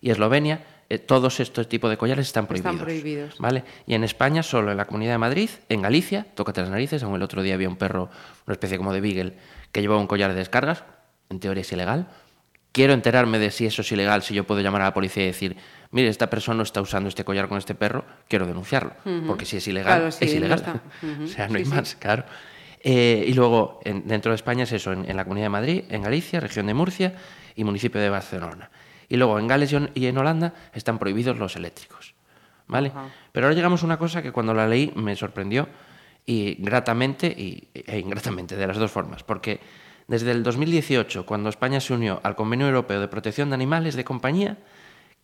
y 0.01 0.09
Eslovenia. 0.09 0.61
Eh, 0.93 0.99
todos 0.99 1.39
estos 1.39 1.67
tipos 1.67 1.89
de 1.89 1.97
collares 1.97 2.27
están 2.27 2.43
Están 2.43 2.77
prohibidos. 2.77 2.81
prohibidos. 2.83 3.35
¿Vale? 3.39 3.63
Y 3.87 3.93
en 3.95 4.03
España, 4.03 4.43
solo 4.43 4.71
en 4.71 4.77
la 4.77 4.85
Comunidad 4.85 5.13
de 5.13 5.17
Madrid, 5.17 5.49
en 5.69 5.81
Galicia, 5.81 6.25
tócate 6.35 6.61
las 6.61 6.69
narices, 6.69 7.01
aún 7.03 7.15
el 7.15 7.21
otro 7.23 7.41
día 7.41 7.55
había 7.55 7.69
un 7.69 7.75
perro, 7.77 8.09
una 8.45 8.53
especie 8.53 8.77
como 8.77 8.93
de 8.93 9.01
beagle, 9.01 9.33
que 9.71 9.81
llevaba 9.81 9.99
un 10.01 10.07
collar 10.07 10.31
de 10.31 10.37
descargas, 10.37 10.83
en 11.29 11.39
teoría 11.39 11.61
es 11.61 11.71
ilegal. 11.71 12.07
Quiero 12.71 12.93
enterarme 12.93 13.37
de 13.37 13.51
si 13.51 13.65
eso 13.67 13.81
es 13.83 13.91
ilegal, 13.91 14.23
si 14.23 14.33
yo 14.33 14.45
puedo 14.45 14.59
llamar 14.61 14.81
a 14.81 14.85
la 14.85 14.93
policía 14.95 15.23
y 15.23 15.27
decir, 15.27 15.55
mire, 15.91 16.07
esta 16.09 16.29
persona 16.29 16.57
no 16.57 16.63
está 16.63 16.81
usando 16.81 17.07
este 17.07 17.23
collar 17.23 17.47
con 17.47 17.59
este 17.59 17.75
perro, 17.75 18.03
quiero 18.27 18.47
denunciarlo. 18.47 18.93
Porque 19.27 19.45
si 19.45 19.57
es 19.57 19.67
ilegal, 19.67 19.97
Claro, 19.99 20.11
sí, 20.11 20.25
es 20.25 20.31
no 20.31 20.37
ilegal. 20.39 20.81
o 21.23 21.27
sea, 21.27 21.47
no 21.47 21.57
hay 21.57 21.65
sí. 21.65 21.71
más, 21.71 21.95
claro. 21.95 22.23
Eh, 22.85 23.25
y 23.27 23.33
luego, 23.33 23.79
en- 23.85 24.07
dentro 24.07 24.31
de 24.31 24.35
España 24.35 24.63
es 24.63 24.71
eso, 24.71 24.91
en, 24.91 25.07
en 25.09 25.15
la 25.15 25.23
Comunidad 25.23 25.45
de 25.45 25.49
Madrid, 25.49 25.83
en 25.89 26.01
Galicia, 26.01 26.39
región 26.39 26.65
de 26.65 26.73
Murcia 26.73 27.13
y 27.55 27.63
municipio 27.63 28.01
de 28.01 28.09
Barcelona. 28.09 28.69
Y 29.13 29.17
luego 29.17 29.37
en 29.37 29.45
Gales 29.47 29.71
y 29.93 30.07
en- 30.07 30.17
Holanda 30.17 30.55
están 30.73 30.97
prohibidos 30.97 31.37
los 31.37 31.55
eléctricos. 31.55 32.15
¿Vale? 32.65 32.89
Ajá. 32.89 33.09
Pero 33.31 33.45
ahora 33.45 33.55
llegamos 33.55 33.83
a 33.83 33.85
una 33.85 33.99
cosa 33.99 34.23
que 34.23 34.31
cuando 34.31 34.55
la 34.55 34.67
leí 34.67 34.91
me 34.95 35.15
sorprendió 35.15 35.67
y 36.25 36.55
gratamente 36.55 37.27
y, 37.27 37.67
e 37.75 37.99
ingratamente, 37.99 38.55
de 38.55 38.65
las 38.65 38.77
dos 38.77 38.89
formas. 38.89 39.21
Porque 39.21 39.59
desde 40.07 40.31
el 40.31 40.41
2018, 40.41 41.27
cuando 41.27 41.49
España 41.49 41.79
se 41.79 41.93
unió 41.93 42.21
al 42.23 42.35
Convenio 42.35 42.65
Europeo 42.65 42.99
de 43.01 43.07
Protección 43.07 43.49
de 43.51 43.53
Animales 43.53 43.93
de 43.95 44.03
Compañía, 44.03 44.57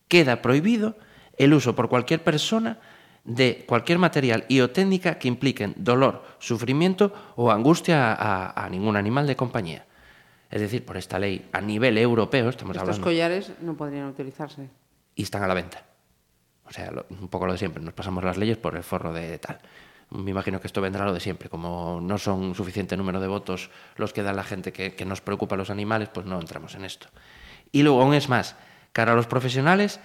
queda 0.06 0.40
prohibido 0.40 0.96
el 1.36 1.52
uso 1.52 1.74
por 1.74 1.88
cualquier 1.88 2.22
persona 2.22 2.78
de 3.24 3.64
cualquier 3.66 3.98
material 3.98 4.44
y 4.46 4.60
o 4.60 4.70
técnica 4.70 5.18
que 5.18 5.26
impliquen 5.26 5.74
dolor, 5.76 6.22
sufrimiento 6.38 7.12
o 7.34 7.50
angustia 7.50 8.12
a, 8.12 8.64
a 8.66 8.70
ningún 8.70 8.94
animal 8.94 9.26
de 9.26 9.34
compañía. 9.34 9.84
Es 10.50 10.60
decir, 10.60 10.84
por 10.84 10.96
esta 10.96 11.18
ley 11.18 11.48
a 11.52 11.60
nivel 11.60 11.96
europeo, 11.98 12.48
estamos 12.48 12.74
Estos 12.76 12.88
hablando, 12.88 13.04
collares 13.04 13.52
no 13.60 13.74
podrían 13.74 14.06
utilizarse. 14.08 14.68
y 15.14 15.22
están 15.22 15.42
a 15.42 15.46
la 15.48 15.54
venta. 15.54 15.84
O 16.64 16.72
sea, 16.72 16.90
lo- 16.90 17.06
un 17.10 17.28
poco 17.28 17.46
lo 17.46 17.52
de 17.52 17.58
siempre, 17.58 17.82
nos 17.82 17.94
pasamos 17.94 18.22
las 18.24 18.36
leyes 18.36 18.56
por 18.56 18.76
el 18.76 18.82
forro 18.82 19.12
de 19.12 19.38
tal. 19.38 19.58
me 20.12 20.32
imagino 20.32 20.60
que 20.60 20.66
esto 20.66 20.80
vendrá 20.80 21.04
lo 21.04 21.12
de 21.14 21.20
siempre. 21.20 21.48
Como 21.48 22.00
no 22.02 22.18
son 22.18 22.56
suficiente 22.56 22.96
número 22.96 23.20
de 23.20 23.28
votos 23.28 23.70
los 23.96 24.12
que 24.12 24.24
da 24.24 24.32
la 24.32 24.42
gente 24.42 24.72
que, 24.72 24.96
que 24.96 25.04
nos 25.04 25.20
preocupa 25.20 25.54
a 25.54 25.58
los 25.58 25.70
animales, 25.70 26.08
pues 26.08 26.26
no 26.26 26.40
entramos 26.40 26.74
en 26.74 26.84
esto. 26.84 27.06
Y 27.70 27.84
luego, 27.84 28.02
aún 28.02 28.14
es 28.14 28.28
más, 28.28 28.56
cara 28.92 29.12
a 29.12 29.14
los 29.14 29.28
profesionales, 29.28 30.00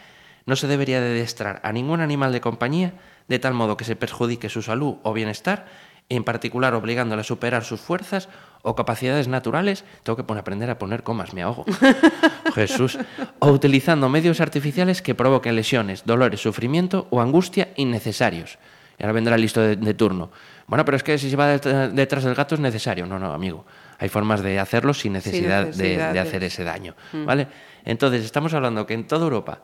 no 0.45 0.55
se 0.55 0.67
debería 0.67 1.01
de 1.01 1.09
destrar 1.09 1.59
a 1.63 1.71
ningún 1.71 2.01
animal 2.01 2.31
de 2.31 2.39
compañía 2.41 2.93
de 3.27 3.39
tal 3.39 3.55
modo 3.55 3.77
que 3.77 3.83
se 3.85 3.95
perjudique 3.95 4.47
su 4.49 4.61
salud 4.61 4.97
o 5.01 5.11
bienestar, 5.11 5.65
en 6.09 6.23
particular 6.23 6.73
obligándole 6.75 7.21
a 7.21 7.23
superar 7.23 7.63
sus 7.63 7.79
fuerzas 7.81 8.29
o 8.61 8.75
capacidades 8.75 9.27
naturales, 9.27 9.83
tengo 10.03 10.17
que 10.17 10.23
poner, 10.23 10.41
aprender 10.41 10.69
a 10.69 10.77
poner 10.79 11.03
comas, 11.03 11.33
me 11.33 11.41
ahogo. 11.43 11.65
Jesús. 12.55 12.97
O 13.39 13.49
utilizando 13.51 14.09
medios 14.09 14.41
artificiales 14.41 15.01
que 15.01 15.15
provoquen 15.15 15.55
lesiones, 15.55 16.03
dolores, 16.05 16.41
sufrimiento 16.41 17.07
o 17.09 17.21
angustia 17.21 17.69
innecesarios. 17.75 18.57
Y 18.97 19.03
ahora 19.03 19.13
vendrá 19.13 19.35
el 19.35 19.41
listo 19.41 19.61
de, 19.61 19.75
de 19.75 19.93
turno. 19.93 20.31
Bueno, 20.67 20.85
pero 20.85 20.97
es 20.97 21.03
que 21.03 21.17
si 21.17 21.29
se 21.29 21.35
va 21.35 21.47
det- 21.57 21.89
detrás 21.91 22.23
del 22.23 22.33
gato 22.33 22.55
es 22.55 22.61
necesario. 22.61 23.05
No, 23.05 23.19
no, 23.19 23.33
amigo. 23.33 23.65
Hay 23.99 24.09
formas 24.09 24.41
de 24.41 24.59
hacerlo 24.59 24.93
sin 24.93 25.13
necesidad, 25.13 25.61
de- 25.65 25.67
necesidad 25.67 26.07
de, 26.07 26.13
de- 26.13 26.19
hacer 26.19 26.43
ese 26.43 26.63
daño. 26.63 26.95
¿Vale? 27.13 27.47
Entonces, 27.83 28.23
estamos 28.25 28.53
hablando 28.53 28.85
que 28.85 28.93
en 28.93 29.05
toda 29.05 29.23
Europa 29.25 29.59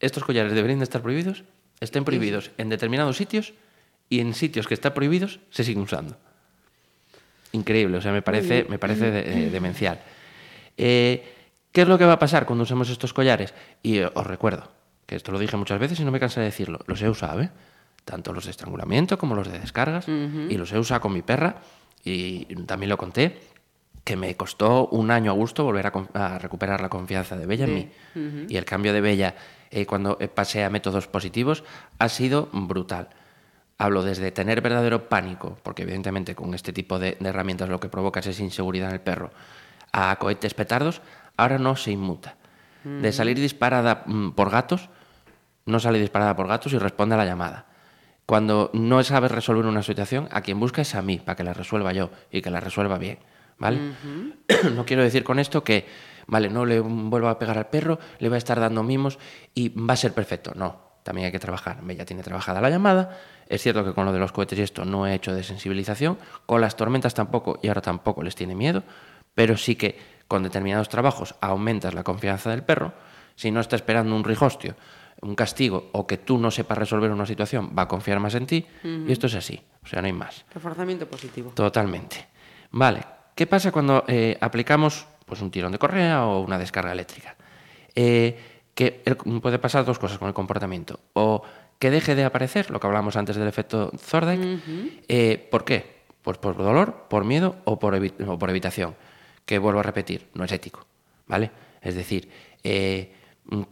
estos 0.00 0.24
collares 0.24 0.52
deberían 0.52 0.80
de 0.80 0.84
estar 0.84 1.00
prohibidos, 1.02 1.44
estén 1.80 2.04
prohibidos 2.04 2.50
en 2.58 2.68
determinados 2.68 3.16
sitios 3.16 3.54
y 4.08 4.20
en 4.20 4.34
sitios 4.34 4.66
que 4.66 4.74
están 4.74 4.94
prohibidos 4.94 5.40
se 5.50 5.64
siguen 5.64 5.82
usando. 5.82 6.16
Increíble, 7.52 7.98
o 7.98 8.00
sea, 8.00 8.12
me 8.12 8.22
parece, 8.22 8.66
me 8.68 8.78
parece 8.78 9.10
de- 9.10 9.46
eh, 9.46 9.50
demencial. 9.50 10.00
Eh, 10.76 11.32
¿Qué 11.70 11.82
es 11.82 11.88
lo 11.88 11.98
que 11.98 12.04
va 12.04 12.14
a 12.14 12.18
pasar 12.18 12.46
cuando 12.46 12.62
usemos 12.64 12.88
estos 12.90 13.12
collares? 13.12 13.54
Y 13.82 13.98
eh, 13.98 14.10
os 14.14 14.26
recuerdo, 14.26 14.70
que 15.06 15.16
esto 15.16 15.30
lo 15.32 15.38
dije 15.38 15.56
muchas 15.56 15.78
veces 15.78 15.98
y 16.00 16.04
no 16.04 16.10
me 16.10 16.20
cansaré 16.20 16.44
de 16.44 16.50
decirlo, 16.50 16.80
los 16.86 17.00
he 17.02 17.08
usado, 17.08 17.40
¿eh? 17.42 17.50
Tanto 18.04 18.32
los 18.32 18.44
de 18.44 18.50
estrangulamiento 18.50 19.18
como 19.18 19.34
los 19.34 19.50
de 19.50 19.58
descargas, 19.58 20.06
y 20.50 20.56
los 20.56 20.72
he 20.72 20.78
usado 20.78 21.00
con 21.00 21.12
mi 21.12 21.22
perra, 21.22 21.56
y 22.04 22.44
también 22.66 22.90
lo 22.90 22.98
conté, 22.98 23.38
que 24.04 24.16
me 24.16 24.36
costó 24.36 24.88
un 24.88 25.10
año 25.10 25.30
a 25.30 25.34
gusto 25.34 25.64
volver 25.64 25.86
a, 25.86 25.92
a 26.34 26.38
recuperar 26.38 26.80
la 26.82 26.90
confianza 26.90 27.36
de 27.36 27.46
Bella 27.46 27.64
en 27.64 27.74
mí. 27.74 27.88
Y 28.50 28.56
el 28.58 28.64
cambio 28.66 28.92
de 28.92 29.00
Bella 29.00 29.34
eh, 29.70 29.86
cuando 29.86 30.18
eh, 30.20 30.28
pasé 30.28 30.62
a 30.64 30.70
métodos 30.70 31.08
positivos 31.08 31.64
ha 31.98 32.08
sido 32.10 32.50
brutal. 32.52 33.08
Hablo 33.78 34.02
desde 34.02 34.30
tener 34.30 34.60
verdadero 34.60 35.08
pánico, 35.08 35.58
porque 35.62 35.82
evidentemente 35.82 36.34
con 36.34 36.54
este 36.54 36.72
tipo 36.72 36.98
de, 36.98 37.16
de 37.18 37.28
herramientas 37.28 37.68
lo 37.68 37.80
que 37.80 37.88
provoca 37.88 38.20
es 38.20 38.40
inseguridad 38.40 38.88
en 38.88 38.94
el 38.94 39.00
perro, 39.00 39.30
a 39.92 40.16
cohetes 40.16 40.54
petardos, 40.54 41.02
ahora 41.36 41.58
no 41.58 41.76
se 41.76 41.90
inmuta. 41.90 42.36
De 42.84 43.12
salir 43.12 43.40
disparada 43.40 44.02
mm, 44.04 44.32
por 44.32 44.50
gatos, 44.50 44.90
no 45.64 45.80
sale 45.80 45.98
disparada 45.98 46.36
por 46.36 46.46
gatos 46.46 46.74
y 46.74 46.78
responde 46.78 47.14
a 47.14 47.18
la 47.18 47.24
llamada. 47.24 47.64
Cuando 48.26 48.70
no 48.74 49.02
sabes 49.02 49.30
resolver 49.30 49.64
una 49.64 49.82
situación, 49.82 50.28
a 50.30 50.42
quien 50.42 50.60
busca 50.60 50.82
es 50.82 50.94
a 50.94 51.00
mí, 51.00 51.18
para 51.18 51.34
que 51.34 51.44
la 51.44 51.54
resuelva 51.54 51.94
yo 51.94 52.10
y 52.30 52.42
que 52.42 52.50
la 52.50 52.60
resuelva 52.60 52.98
bien. 52.98 53.18
¿Vale? 53.56 53.94
no 54.74 54.84
quiero 54.84 55.02
decir 55.02 55.24
con 55.24 55.38
esto 55.38 55.64
que, 55.64 55.86
vale, 56.26 56.50
no 56.50 56.66
le 56.66 56.80
vuelvo 56.80 57.28
a 57.28 57.38
pegar 57.38 57.56
al 57.56 57.68
perro, 57.68 57.98
le 58.18 58.28
voy 58.28 58.34
a 58.34 58.38
estar 58.38 58.60
dando 58.60 58.82
mimos 58.82 59.18
y 59.54 59.70
va 59.70 59.94
a 59.94 59.96
ser 59.96 60.12
perfecto. 60.12 60.52
No, 60.54 60.83
también 61.04 61.26
hay 61.26 61.32
que 61.32 61.38
trabajar. 61.38 61.78
Ya 61.94 62.04
tiene 62.04 62.22
trabajada 62.22 62.60
la 62.60 62.70
llamada. 62.70 63.16
Es 63.46 63.62
cierto 63.62 63.84
que 63.84 63.92
con 63.92 64.06
lo 64.06 64.12
de 64.12 64.18
los 64.18 64.32
cohetes 64.32 64.58
y 64.58 64.62
esto 64.62 64.84
no 64.84 65.06
he 65.06 65.14
hecho 65.14 65.34
de 65.34 65.44
sensibilización. 65.44 66.18
Con 66.46 66.62
las 66.62 66.76
tormentas 66.76 67.14
tampoco 67.14 67.60
y 67.62 67.68
ahora 67.68 67.82
tampoco 67.82 68.22
les 68.22 68.34
tiene 68.34 68.54
miedo. 68.54 68.82
Pero 69.34 69.56
sí 69.56 69.76
que 69.76 69.98
con 70.26 70.42
determinados 70.42 70.88
trabajos 70.88 71.34
aumentas 71.40 71.92
la 71.92 72.02
confianza 72.02 72.50
del 72.50 72.62
perro. 72.62 72.94
Si 73.36 73.50
no 73.50 73.60
está 73.60 73.76
esperando 73.76 74.16
un 74.16 74.24
rigostio, 74.24 74.76
un 75.20 75.34
castigo 75.34 75.90
o 75.92 76.06
que 76.06 76.16
tú 76.16 76.38
no 76.38 76.50
sepas 76.50 76.78
resolver 76.78 77.10
una 77.10 77.26
situación, 77.26 77.72
va 77.76 77.82
a 77.82 77.88
confiar 77.88 78.18
más 78.18 78.34
en 78.34 78.46
ti. 78.46 78.66
Y 78.82 79.12
esto 79.12 79.26
es 79.26 79.34
así. 79.34 79.60
O 79.82 79.86
sea, 79.86 80.00
no 80.00 80.06
hay 80.06 80.12
más. 80.14 80.46
Reforzamiento 80.54 81.06
positivo. 81.06 81.50
Totalmente. 81.50 82.26
Vale. 82.70 83.04
¿Qué 83.34 83.46
pasa 83.46 83.70
cuando 83.70 84.04
eh, 84.08 84.38
aplicamos 84.40 85.06
pues, 85.26 85.42
un 85.42 85.50
tirón 85.50 85.72
de 85.72 85.78
correa 85.78 86.24
o 86.24 86.40
una 86.40 86.56
descarga 86.56 86.92
eléctrica? 86.92 87.36
Eh, 87.94 88.53
que 88.74 89.02
puede 89.42 89.58
pasar 89.58 89.84
dos 89.84 89.98
cosas 89.98 90.18
con 90.18 90.28
el 90.28 90.34
comportamiento. 90.34 91.00
O 91.12 91.42
que 91.78 91.90
deje 91.90 92.14
de 92.14 92.24
aparecer, 92.24 92.70
lo 92.70 92.80
que 92.80 92.86
hablábamos 92.86 93.16
antes 93.16 93.36
del 93.36 93.48
efecto 93.48 93.90
Thorndike. 94.10 94.60
Eh, 95.08 95.48
¿Por 95.50 95.64
qué? 95.64 96.04
Pues 96.22 96.38
por 96.38 96.56
dolor, 96.56 97.06
por 97.08 97.24
miedo 97.24 97.56
o 97.64 97.78
por, 97.78 97.94
o 97.94 98.38
por 98.38 98.50
evitación. 98.50 98.94
Que 99.44 99.58
vuelvo 99.58 99.80
a 99.80 99.82
repetir, 99.82 100.28
no 100.34 100.44
es 100.44 100.52
ético. 100.52 100.86
¿Vale? 101.26 101.50
Es 101.80 101.94
decir, 101.94 102.28
eh, 102.62 103.12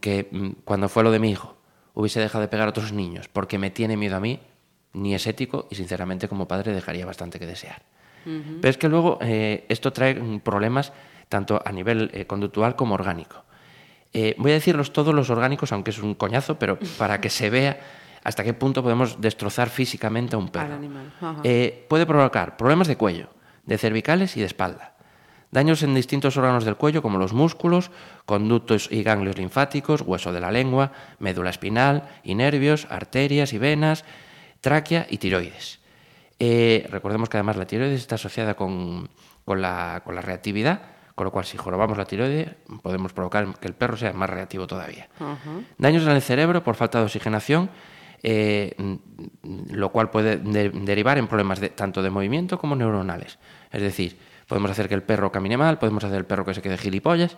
que 0.01 0.29
mm, 0.31 0.51
cuando 0.65 0.89
fue 0.89 1.03
lo 1.03 1.11
de 1.11 1.19
mi 1.19 1.31
hijo 1.31 1.57
hubiese 1.95 2.21
dejado 2.21 2.43
de 2.43 2.49
pegar 2.49 2.69
a 2.69 2.71
otros 2.71 2.93
niños 2.93 3.29
porque 3.29 3.59
me 3.59 3.71
tiene 3.71 3.97
miedo 3.97 4.17
a 4.17 4.21
mí, 4.21 4.41
ni 4.93 5.15
es 5.15 5.27
ético 5.27 5.67
y 5.71 5.75
sinceramente 5.75 6.29
como 6.29 6.49
padre 6.49 6.73
dejaría 6.73 7.07
bastante 7.07 7.39
que 7.39 7.47
desear. 7.47 7.83
Pero 8.25 8.69
es 8.69 8.79
que 8.79 8.89
luego 8.89 9.19
eh, 9.21 9.65
esto 9.69 9.93
trae 9.93 10.15
mm, 10.15 10.41
problemas 10.41 10.93
tanto 11.29 11.61
a 11.65 11.73
nivel 11.73 12.11
eh, 12.13 12.27
conductual 12.27 12.77
como 12.77 12.95
orgánico. 12.95 13.45
Eh, 14.13 14.35
voy 14.39 14.51
a 14.51 14.55
decirlos 14.55 14.93
todos 14.93 15.15
los 15.15 15.31
orgánicos, 15.31 15.73
aunque 15.73 15.91
es 15.91 15.99
un 15.99 16.15
coñazo, 16.15 16.59
pero 16.59 16.79
para 16.99 17.21
que 17.21 17.31
se 17.31 17.49
vea 17.51 17.81
hasta 18.25 18.45
qué 18.45 18.55
punto 18.55 18.83
podemos 18.83 19.21
destrozar 19.21 19.69
físicamente 19.71 20.37
a 20.37 20.39
un 20.39 20.49
perro. 20.49 20.79
Eh, 21.45 21.87
puede 21.89 22.07
provocar 22.07 22.57
problemas 22.57 22.89
de 22.89 22.97
cuello, 22.97 23.29
de 23.65 23.79
cervicales 23.79 24.37
y 24.37 24.41
de 24.41 24.47
espalda. 24.47 24.95
Daños 25.51 25.83
en 25.83 25.95
distintos 25.95 26.37
órganos 26.37 26.65
del 26.65 26.77
cuello 26.77 27.03
como 27.03 27.19
los 27.19 27.35
músculos, 27.35 27.91
conductos 28.25 28.89
y 28.91 29.03
ganglios 29.03 29.37
linfáticos, 29.37 30.01
hueso 30.01 30.33
de 30.33 30.41
la 30.41 30.51
lengua, 30.51 30.93
médula 31.19 31.51
espinal 31.51 32.09
y 32.23 32.35
nervios, 32.35 32.87
arterias 32.89 33.53
y 33.53 33.59
venas, 33.59 34.05
tráquea 34.63 35.07
y 35.11 35.19
tiroides. 35.19 35.81
Eh, 36.39 36.87
recordemos 36.91 37.29
que 37.29 37.37
además 37.37 37.57
la 37.57 37.67
tiroides 37.67 38.01
está 38.01 38.15
asociada 38.15 38.55
con, 38.55 39.11
con 39.45 39.61
la, 39.61 40.01
con 40.05 40.15
la 40.15 40.23
reactividad, 40.23 40.81
con 41.15 41.25
lo 41.25 41.31
cual 41.31 41.45
si 41.45 41.57
jorobamos 41.57 41.97
la 41.99 42.05
tiroides 42.05 42.51
podemos 42.83 43.13
provocar 43.13 43.59
que 43.59 43.69
el 43.69 43.75
perro 43.75 43.97
sea 43.97 44.13
más 44.13 44.31
reactivo 44.31 44.67
todavía. 44.67 45.09
Daños 45.79 46.03
en 46.05 46.11
el 46.11 46.23
cerebro 46.23 46.63
por 46.65 46.75
falta 46.75 46.99
de 46.99 47.05
oxigenación, 47.05 47.71
eh, 48.23 48.75
lo 49.71 49.91
cual 49.91 50.11
puede 50.11 50.37
de- 50.39 50.71
derivar 50.71 51.19
en 51.19 51.27
problemas 51.27 51.61
de, 51.61 51.69
tanto 51.71 52.03
de 52.03 52.11
movimiento 52.11 52.59
como 52.59 52.77
neuronales. 52.77 53.39
Es 53.71 53.83
decir, 53.83 54.19
podemos 54.47 54.71
hacer 54.71 54.89
que 54.89 54.95
el 54.95 55.03
perro 55.03 55.33
camine 55.33 55.57
mal, 55.57 55.79
podemos 55.79 56.05
hacer 56.05 56.19
el 56.19 56.25
perro 56.27 56.45
que 56.45 56.55
se 56.55 56.63
quede 56.63 56.79
gilipollas. 56.79 57.37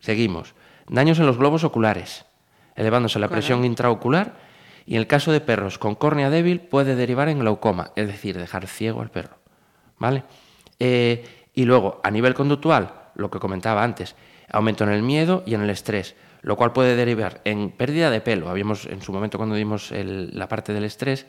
Seguimos. 0.00 0.54
Daños 0.88 1.18
en 1.18 1.26
los 1.26 1.38
globos 1.38 1.64
oculares, 1.64 2.26
elevándose 2.74 3.18
la 3.18 3.28
presión 3.28 3.64
intraocular 3.64 4.36
y 4.84 4.94
en 4.94 5.00
el 5.00 5.06
caso 5.06 5.32
de 5.32 5.40
perros 5.40 5.78
con 5.78 5.94
córnea 5.96 6.30
débil 6.30 6.60
puede 6.60 6.94
derivar 6.94 7.28
en 7.28 7.40
glaucoma, 7.40 7.90
es 7.96 8.06
decir, 8.06 8.36
dejar 8.38 8.66
ciego 8.68 9.00
al 9.02 9.10
perro. 9.10 9.38
¿Vale? 9.98 10.22
Eh, 10.78 11.35
y 11.56 11.64
luego, 11.64 12.00
a 12.04 12.10
nivel 12.12 12.34
conductual, 12.34 12.92
lo 13.16 13.30
que 13.30 13.40
comentaba 13.40 13.82
antes, 13.82 14.14
aumento 14.52 14.84
en 14.84 14.90
el 14.90 15.02
miedo 15.02 15.42
y 15.46 15.54
en 15.54 15.62
el 15.62 15.70
estrés, 15.70 16.14
lo 16.42 16.54
cual 16.56 16.72
puede 16.72 16.94
derivar 16.94 17.40
en 17.44 17.70
pérdida 17.72 18.10
de 18.10 18.20
pelo. 18.20 18.48
Habíamos, 18.48 18.86
en 18.86 19.02
su 19.02 19.12
momento, 19.12 19.38
cuando 19.38 19.56
dimos 19.56 19.90
el- 19.90 20.30
la 20.38 20.48
parte 20.48 20.72
del 20.72 20.84
estrés, 20.84 21.26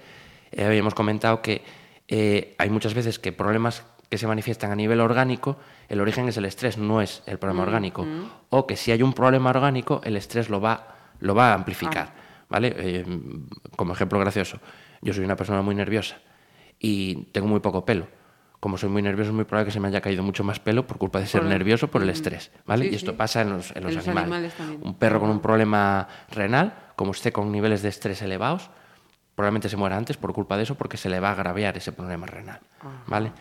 eh, 0.51 0.65
habíamos 0.65 0.93
comentado 0.93 1.41
que 1.41 1.63
eh, 2.09 2.55
hay 2.57 2.69
muchas 2.69 2.93
veces 2.93 3.19
que 3.19 3.31
problemas 3.33 3.83
que 4.09 4.17
se 4.17 4.27
manifiestan 4.27 4.71
a 4.71 4.75
nivel 4.75 5.01
orgánico, 5.01 5.57
el 5.89 5.99
origen 5.99 6.29
es 6.29 6.37
el 6.37 6.45
estrés, 6.45 6.77
no 6.77 7.01
es 7.01 7.21
el 7.25 7.37
problema 7.39 7.63
orgánico. 7.63 8.05
O 8.49 8.65
que 8.67 8.77
si 8.77 8.91
hay 8.93 9.01
un 9.03 9.11
problema 9.11 9.49
orgánico, 9.49 9.99
el 10.05 10.15
estrés 10.15 10.49
lo 10.49 10.61
va, 10.61 10.95
lo 11.19 11.35
va 11.35 11.51
a 11.51 11.53
amplificar. 11.55 12.13
¿Vale? 12.49 12.73
Eh, 12.77 13.05
como 13.75 13.91
ejemplo 13.91 14.19
gracioso, 14.19 14.59
yo 15.01 15.11
soy 15.11 15.25
una 15.25 15.35
persona 15.35 15.61
muy 15.61 15.75
nerviosa 15.75 16.17
y 16.79 17.25
tengo 17.33 17.47
muy 17.47 17.59
poco 17.59 17.83
pelo. 17.83 18.07
Como 18.59 18.77
soy 18.77 18.89
muy 18.89 19.01
nervioso, 19.01 19.29
es 19.29 19.35
muy 19.35 19.45
probable 19.45 19.67
que 19.67 19.71
se 19.71 19.79
me 19.79 19.87
haya 19.87 20.01
caído 20.01 20.23
mucho 20.23 20.43
más 20.43 20.59
pelo 20.59 20.87
por 20.87 20.97
culpa 20.97 21.19
de 21.19 21.27
ser 21.27 21.41
Por 21.41 21.49
nervioso 21.49 21.89
por 21.89 22.01
el 22.01 22.09
estrés. 22.09 22.51
¿vale? 22.65 22.85
Sí, 22.85 22.91
y 22.91 22.95
esto 22.95 23.11
sí. 23.11 23.17
pasa 23.17 23.41
en 23.41 23.49
los, 23.51 23.75
en 23.75 23.83
los 23.83 23.91
En 23.91 23.97
los 23.97 24.07
animales. 24.07 24.53
Un 24.81 24.95
perro 24.95 25.19
con 25.19 25.29
un 25.29 25.39
problema 25.39 26.07
renal, 26.31 26.73
como 26.95 27.11
esté 27.11 27.31
con 27.31 27.51
niveles 27.51 27.81
de 27.83 27.89
estrés 27.89 28.21
elevados, 28.21 28.69
probablemente 29.35 29.69
se 29.69 29.77
muera 29.77 29.97
antes 29.97 30.17
por 30.17 30.33
culpa 30.33 30.57
de 30.57 30.63
eso 30.63 30.75
porque 30.75 30.97
se 30.97 31.09
le 31.09 31.19
va 31.19 31.29
a 31.29 31.33
agraviar 31.33 31.77
ese 31.77 31.91
problema 31.91 32.25
renal. 32.25 32.59
¿vale? 33.05 33.31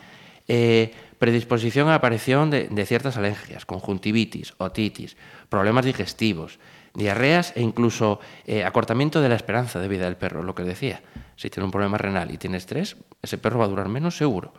Eh, 0.49 0.92
predisposición 1.18 1.88
a 1.88 1.90
la 1.90 1.96
aparición 1.96 2.50
de, 2.50 2.68
de 2.68 2.87
ciertas 2.87 3.16
alergias, 3.16 3.64
conjuntivitis, 3.64 4.54
otitis, 4.58 5.16
problemas 5.49 5.87
digestivos, 5.87 6.58
diarreas 6.96 7.52
e 7.54 7.62
incluso 7.62 8.20
eh, 8.46 8.64
acortamiento 8.64 9.20
de 9.20 9.28
la 9.28 9.37
esperanza 9.37 9.78
de 9.78 9.88
vida 9.88 10.04
del 10.04 10.16
perro, 10.16 10.42
lo 10.42 10.54
que 10.54 10.64
decía. 10.64 11.02
Si 11.37 11.50
tiene 11.50 11.66
un 11.66 11.70
problema 11.70 11.99
renal 11.99 12.30
y 12.30 12.38
tiene 12.38 12.56
estrés, 12.56 12.96
ese 13.23 13.38
perro 13.38 13.58
va 13.58 13.66
a 13.66 13.68
durar 13.68 13.88
menos 13.88 14.16
seguro. 14.16 14.54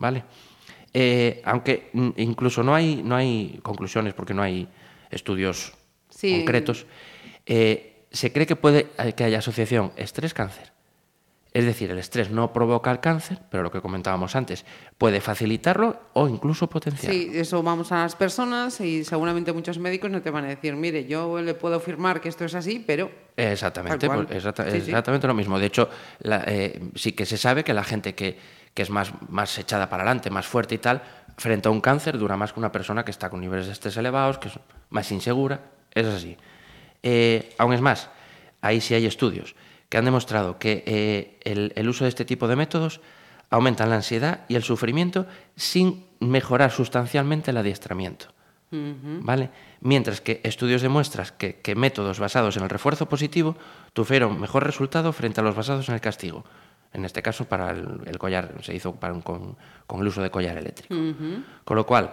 ¿Vale? 0.00 0.24
Eh, 0.92 1.40
aunque 1.44 1.90
mm, 1.92 2.08
incluso 2.16 2.64
no 2.64 2.74
hay, 2.74 3.00
no 3.04 3.14
hay 3.14 3.60
conclusiones 3.62 4.12
porque 4.14 4.34
no 4.34 4.42
hay 4.42 4.66
estudios 5.10 5.72
Sí. 6.08 6.36
concretos, 6.38 6.86
eh, 7.46 8.02
se 8.10 8.32
cree 8.32 8.46
que 8.46 8.56
puede 8.56 8.88
eh, 8.98 9.12
que 9.12 9.22
haya 9.22 9.38
asociación 9.38 9.92
estrés-cáncer. 9.96 10.72
Es 11.52 11.64
decir, 11.64 11.90
el 11.90 11.98
estrés 11.98 12.30
no 12.30 12.52
provoca 12.52 12.92
el 12.92 13.00
cáncer, 13.00 13.38
pero 13.50 13.64
lo 13.64 13.72
que 13.72 13.80
comentábamos 13.80 14.36
antes, 14.36 14.64
puede 14.98 15.20
facilitarlo 15.20 15.98
o 16.12 16.28
incluso 16.28 16.68
potenciarlo. 16.68 17.18
Sí, 17.18 17.30
eso 17.34 17.60
vamos 17.62 17.90
a 17.90 18.02
las 18.02 18.14
personas 18.14 18.80
y 18.80 19.02
seguramente 19.04 19.52
muchos 19.52 19.78
médicos 19.78 20.10
no 20.12 20.22
te 20.22 20.30
van 20.30 20.44
a 20.44 20.48
decir, 20.48 20.74
mire, 20.76 21.06
yo 21.06 21.40
le 21.42 21.54
puedo 21.54 21.74
afirmar 21.76 22.20
que 22.20 22.28
esto 22.28 22.44
es 22.44 22.54
así, 22.54 22.82
pero... 22.86 23.10
Exactamente, 23.36 24.06
pues, 24.08 24.30
exacta- 24.30 24.64
Sí, 24.70 24.80
sí. 24.80 24.90
exactamente 24.90 25.26
lo 25.26 25.34
mismo. 25.34 25.58
De 25.58 25.66
hecho, 25.66 25.88
la- 26.20 26.44
eh, 26.46 26.80
sí 26.94 27.12
que 27.12 27.26
se 27.26 27.36
sabe 27.36 27.64
que 27.64 27.74
la 27.74 27.82
gente 27.82 28.14
que, 28.14 28.38
que 28.80 28.84
es 28.84 28.88
más, 28.88 29.12
más 29.28 29.58
echada 29.58 29.90
para 29.90 30.04
adelante, 30.04 30.30
más 30.30 30.46
fuerte 30.46 30.76
y 30.76 30.78
tal, 30.78 31.02
frente 31.36 31.68
a 31.68 31.70
un 31.70 31.82
cáncer 31.82 32.16
dura 32.16 32.38
más 32.38 32.54
que 32.54 32.60
una 32.60 32.72
persona 32.72 33.04
que 33.04 33.10
está 33.10 33.28
con 33.28 33.38
niveles 33.38 33.66
de 33.66 33.72
estrés 33.72 33.94
elevados, 33.98 34.38
que 34.38 34.48
es 34.48 34.54
más 34.88 35.12
insegura. 35.12 35.60
Es 35.92 36.06
así. 36.06 36.34
Eh, 37.02 37.54
aún 37.58 37.74
es 37.74 37.82
más, 37.82 38.08
ahí 38.62 38.80
sí 38.80 38.94
hay 38.94 39.04
estudios 39.04 39.54
que 39.90 39.98
han 39.98 40.06
demostrado 40.06 40.58
que 40.58 40.82
eh, 40.86 41.38
el, 41.42 41.74
el 41.76 41.90
uso 41.90 42.04
de 42.04 42.08
este 42.08 42.24
tipo 42.24 42.48
de 42.48 42.56
métodos 42.56 43.02
aumentan 43.50 43.90
la 43.90 43.96
ansiedad 43.96 44.46
y 44.48 44.54
el 44.54 44.62
sufrimiento 44.62 45.26
sin 45.56 46.06
mejorar 46.20 46.70
sustancialmente 46.70 47.50
el 47.50 47.58
adiestramiento. 47.58 48.28
¿Vale? 48.72 49.50
Mientras 49.82 50.22
que 50.22 50.40
estudios 50.42 50.80
demuestran 50.80 51.26
que, 51.36 51.56
que 51.56 51.74
métodos 51.74 52.18
basados 52.18 52.56
en 52.56 52.62
el 52.62 52.70
refuerzo 52.70 53.10
positivo 53.10 53.56
tuvieron 53.92 54.40
mejor 54.40 54.64
resultado 54.64 55.12
frente 55.12 55.42
a 55.42 55.44
los 55.44 55.54
basados 55.54 55.88
en 55.90 55.96
el 55.96 56.00
castigo. 56.00 56.44
En 56.92 57.04
este 57.04 57.22
caso, 57.22 57.44
para 57.44 57.70
el, 57.70 58.00
el 58.06 58.18
collar, 58.18 58.54
se 58.62 58.74
hizo 58.74 58.94
para 58.96 59.12
un- 59.12 59.22
con, 59.22 59.56
con 59.86 60.00
el 60.00 60.06
uso 60.08 60.22
de 60.22 60.30
collar 60.30 60.56
eléctrico. 60.58 60.94
Con 61.64 61.76
lo 61.76 61.86
cual, 61.86 62.12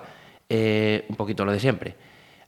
eh, 0.50 1.06
un 1.10 1.16
poquito 1.16 1.44
lo 1.46 1.52
de 1.52 1.60
siempre. 1.60 1.96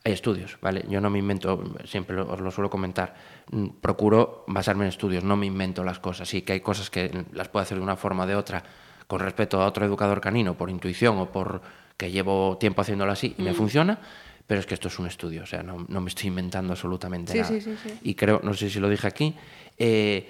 Hay 0.06 0.14
estudios, 0.14 0.58
¿vale? 0.62 0.86
Yo 0.88 1.02
no 1.02 1.10
me 1.10 1.20
invento, 1.20 1.62
siempre 1.86 2.16
lo- 2.16 2.32
os 2.32 2.40
lo 2.40 2.52
suelo 2.52 2.70
comentar, 2.70 3.16
mm, 3.52 3.68
procuro 3.82 4.46
basarme 4.48 4.86
en 4.86 4.90
estudios, 4.90 5.24
no 5.24 5.36
me 5.36 5.46
invento 5.46 5.84
las 5.84 6.00
cosas. 6.00 6.30
Sí 6.30 6.44
que 6.44 6.54
hay 6.54 6.60
cosas 6.62 6.90
que 6.90 7.26
las 7.34 7.50
puedo 7.50 7.64
hacer 7.64 7.78
de 7.78 7.84
una 7.84 7.96
forma 7.98 8.24
o 8.24 8.28
de 8.28 8.36
otra 8.36 8.64
con 9.08 9.20
respecto 9.20 9.62
a 9.62 9.66
otro 9.66 9.86
educador 9.86 10.22
canino, 10.22 10.54
por 10.56 10.70
intuición 10.70 11.18
o 11.18 11.32
por 11.32 11.62
que 11.98 12.12
llevo 12.12 12.58
tiempo 12.60 12.82
haciéndolo 12.82 13.12
así 13.12 13.36
y 13.38 13.42
me 13.42 13.54
funciona, 13.54 14.00
pero 14.48 14.60
es 14.62 14.66
que 14.68 14.76
esto 14.76 14.88
es 14.88 14.98
un 15.00 15.08
estudio, 15.08 15.44
o 15.44 15.46
sea, 15.46 15.64
no, 15.64 15.84
no 15.90 16.00
me 16.00 16.10
estoy 16.10 16.28
inventando 16.28 16.72
absolutamente 16.74 17.34
Sí, 17.34 17.40
nada. 17.40 17.50
sí, 17.50 17.60
sí, 17.60 17.76
sí. 17.76 18.00
Y 18.04 18.16
creo, 18.16 18.40
no 18.44 18.54
sé 18.54 18.70
si 18.70 18.80
lo 18.80 18.88
dije 18.88 19.06
aquí, 19.08 19.36
eh, 19.78 20.30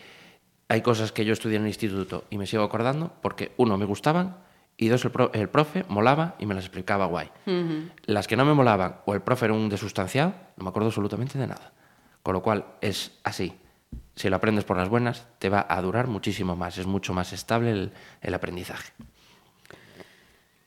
hay 0.69 0.81
cosas 0.81 1.11
que 1.11 1.25
yo 1.25 1.33
estudié 1.33 1.57
en 1.57 1.63
el 1.63 1.67
instituto 1.67 2.23
y 2.29 2.37
me 2.37 2.45
sigo 2.47 2.63
acordando 2.63 3.11
porque, 3.21 3.51
uno, 3.57 3.77
me 3.77 3.85
gustaban 3.85 4.37
y 4.77 4.87
dos, 4.87 5.03
el, 5.03 5.11
pro- 5.11 5.31
el 5.33 5.49
profe 5.49 5.83
molaba 5.89 6.35
y 6.39 6.45
me 6.45 6.53
las 6.55 6.63
explicaba 6.63 7.05
guay. 7.07 7.29
Las 8.05 8.27
que 8.27 8.37
no 8.37 8.45
me 8.45 8.53
molaban 8.53 8.97
o 9.05 9.13
el 9.13 9.21
profe 9.21 9.45
era 9.45 9.53
un 9.53 9.67
desustanciado, 9.67 10.33
no 10.55 10.63
me 10.63 10.69
acuerdo 10.69 10.87
absolutamente 10.87 11.37
de 11.37 11.47
nada. 11.47 11.73
Con 12.23 12.33
lo 12.33 12.41
cual 12.41 12.65
es 12.79 13.17
así. 13.23 13.53
Si 14.15 14.29
lo 14.29 14.35
aprendes 14.35 14.63
por 14.63 14.77
las 14.77 14.87
buenas, 14.89 15.27
te 15.39 15.49
va 15.49 15.65
a 15.67 15.81
durar 15.81 16.07
muchísimo 16.07 16.55
más, 16.55 16.77
es 16.77 16.85
mucho 16.85 17.13
más 17.13 17.33
estable 17.33 17.71
el, 17.71 17.91
el 18.21 18.33
aprendizaje. 18.33 18.93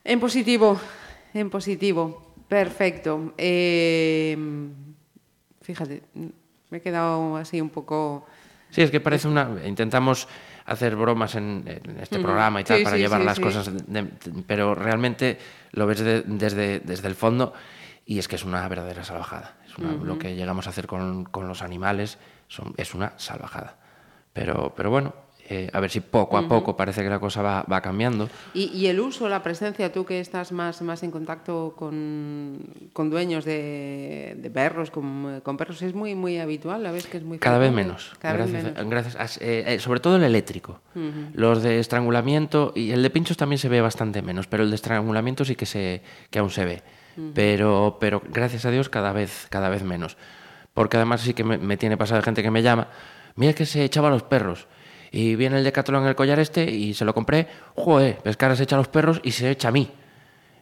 En 0.05 0.19
positivo, 0.19 0.81
en 1.33 1.49
positivo, 1.49 2.35
perfecto. 2.49 3.35
Eh, 3.39 4.37
fíjate, 5.61 6.03
me 6.71 6.79
he 6.79 6.81
quedado 6.81 7.37
así 7.37 7.61
un 7.61 7.71
poco... 7.71 8.27
Sí, 8.73 8.83
es 8.83 8.91
que 8.91 8.99
parece 9.01 9.29
una... 9.29 9.49
Intentamos 9.65 10.27
hacer 10.67 10.97
bromas 10.97 11.35
en, 11.37 11.63
en 11.67 12.01
este 12.01 12.19
programa 12.19 12.61
y 12.61 12.65
tal 12.65 12.79
Sí, 12.79 12.85
para 12.85 12.97
sí, 12.97 13.03
llevar 13.03 13.21
sí, 13.21 13.27
las 13.27 13.39
cosas, 13.41 13.87
de- 13.87 14.03
de- 14.03 14.09
pero 14.47 14.75
realmente 14.75 15.39
lo 15.73 15.87
ves 15.87 16.01
de- 16.01 16.23
desde, 16.23 16.81
desde 16.81 17.07
el 17.09 17.15
fondo 17.15 17.53
y 18.07 18.19
es 18.19 18.27
que 18.27 18.37
es 18.37 18.45
una 18.45 18.67
verdadera 18.69 19.05
salvajada. 19.05 19.57
Es 19.67 19.77
una- 19.79 19.93
Lo 19.93 20.19
que 20.19 20.35
llegamos 20.35 20.67
a 20.67 20.71
hacer 20.71 20.87
con, 20.89 21.25
con 21.25 21.47
los 21.49 21.63
animales 21.63 22.19
son- 22.49 22.75
es 22.77 22.95
una 22.95 23.13
salvajada. 23.19 23.77
Pero, 24.33 24.73
pero 24.77 24.91
bueno, 24.91 25.15
eh, 25.53 25.71
a 25.73 25.81
ver 25.81 25.91
si 25.91 26.01
poco 26.01 26.37
a 26.39 26.49
poco 26.49 26.77
parece 26.77 27.03
que 27.03 27.09
la 27.11 27.19
cosa 27.19 27.43
va, 27.43 27.63
va 27.71 27.81
cambiando. 27.81 28.29
Y, 28.55 28.65
y 28.73 28.87
el 28.87 28.99
uso, 29.01 29.29
la 29.29 29.43
presencia, 29.43 29.93
tú 29.93 30.05
que 30.05 30.21
estás 30.21 30.51
más, 30.53 30.81
más 30.83 31.03
en 31.03 31.11
contacto 31.11 31.75
con, 31.77 32.59
con 32.93 33.11
dueños 33.11 33.45
de, 33.45 34.35
de 34.39 34.51
perros, 34.51 34.91
con, 34.91 35.41
con 35.43 35.57
perros, 35.57 35.83
es 35.83 35.95
muy 35.95 36.15
muy 36.15 36.39
habitual, 36.39 36.83
la 36.83 36.91
vez 36.93 37.07
que 37.07 37.19
es 37.19 37.25
muy 37.25 37.39
Cada 37.39 37.59
vez 37.59 37.73
menos. 37.73 38.13
Cada 38.19 38.35
vez 38.37 38.51
gracias, 38.53 38.75
menos. 38.75 38.91
gracias 38.91 39.17
a- 39.17 39.45
eh, 39.45 39.65
eh, 39.75 39.79
sobre 39.79 40.01
todo 40.01 40.17
el 40.17 40.23
eléctrico. 40.23 40.81
Los 41.35 41.63
de 41.63 41.79
estrangulamiento 41.79 42.73
y 42.75 42.91
el 42.93 43.03
de 43.03 43.11
pinchos 43.11 43.37
también 43.37 43.59
se 43.59 43.69
ve 43.69 43.81
bastante 43.81 44.23
menos, 44.23 44.47
pero 44.47 44.63
el 44.63 44.71
de 44.71 44.77
estrangulamiento 44.77 45.45
sí 45.45 45.55
que 45.57 45.67
se 45.67 46.03
que 46.31 46.39
aún 46.39 46.51
se 46.51 46.65
ve. 46.65 46.83
Pero 47.35 47.99
pero 48.01 48.23
gracias 48.29 48.65
a 48.65 48.71
Dios 48.71 48.89
cada 48.89 49.13
vez 49.13 49.47
cada 49.51 49.69
vez 49.69 49.83
menos. 49.83 50.17
Porque 50.75 50.97
además 50.97 51.21
sí 51.21 51.35
que 51.35 51.45
me, 51.45 51.59
me 51.59 51.77
tiene 51.77 51.97
pasado 51.99 52.23
gente 52.23 52.43
que 52.43 52.51
me 52.51 52.63
llama, 52.63 52.89
mira 53.37 53.53
que 53.53 53.67
se 53.67 53.85
echaba 53.85 54.09
a 54.09 54.11
los 54.11 54.23
perros. 54.23 54.67
Y 55.13 55.37
viene 55.37 55.59
el 55.59 55.65
Decathlon 55.65 56.03
en 56.03 56.09
el 56.09 56.15
collar 56.15 56.41
este 56.41 56.65
y 56.69 56.95
se 56.95 57.05
lo 57.05 57.13
compré, 57.13 57.47
joder, 57.77 58.19
se 58.25 58.63
echa 58.63 58.77
a 58.77 58.79
los 58.79 58.89
perros 58.89 59.21
y 59.23 59.33
se 59.33 59.51
echa 59.51 59.69
a 59.69 59.71
mí. 59.71 59.91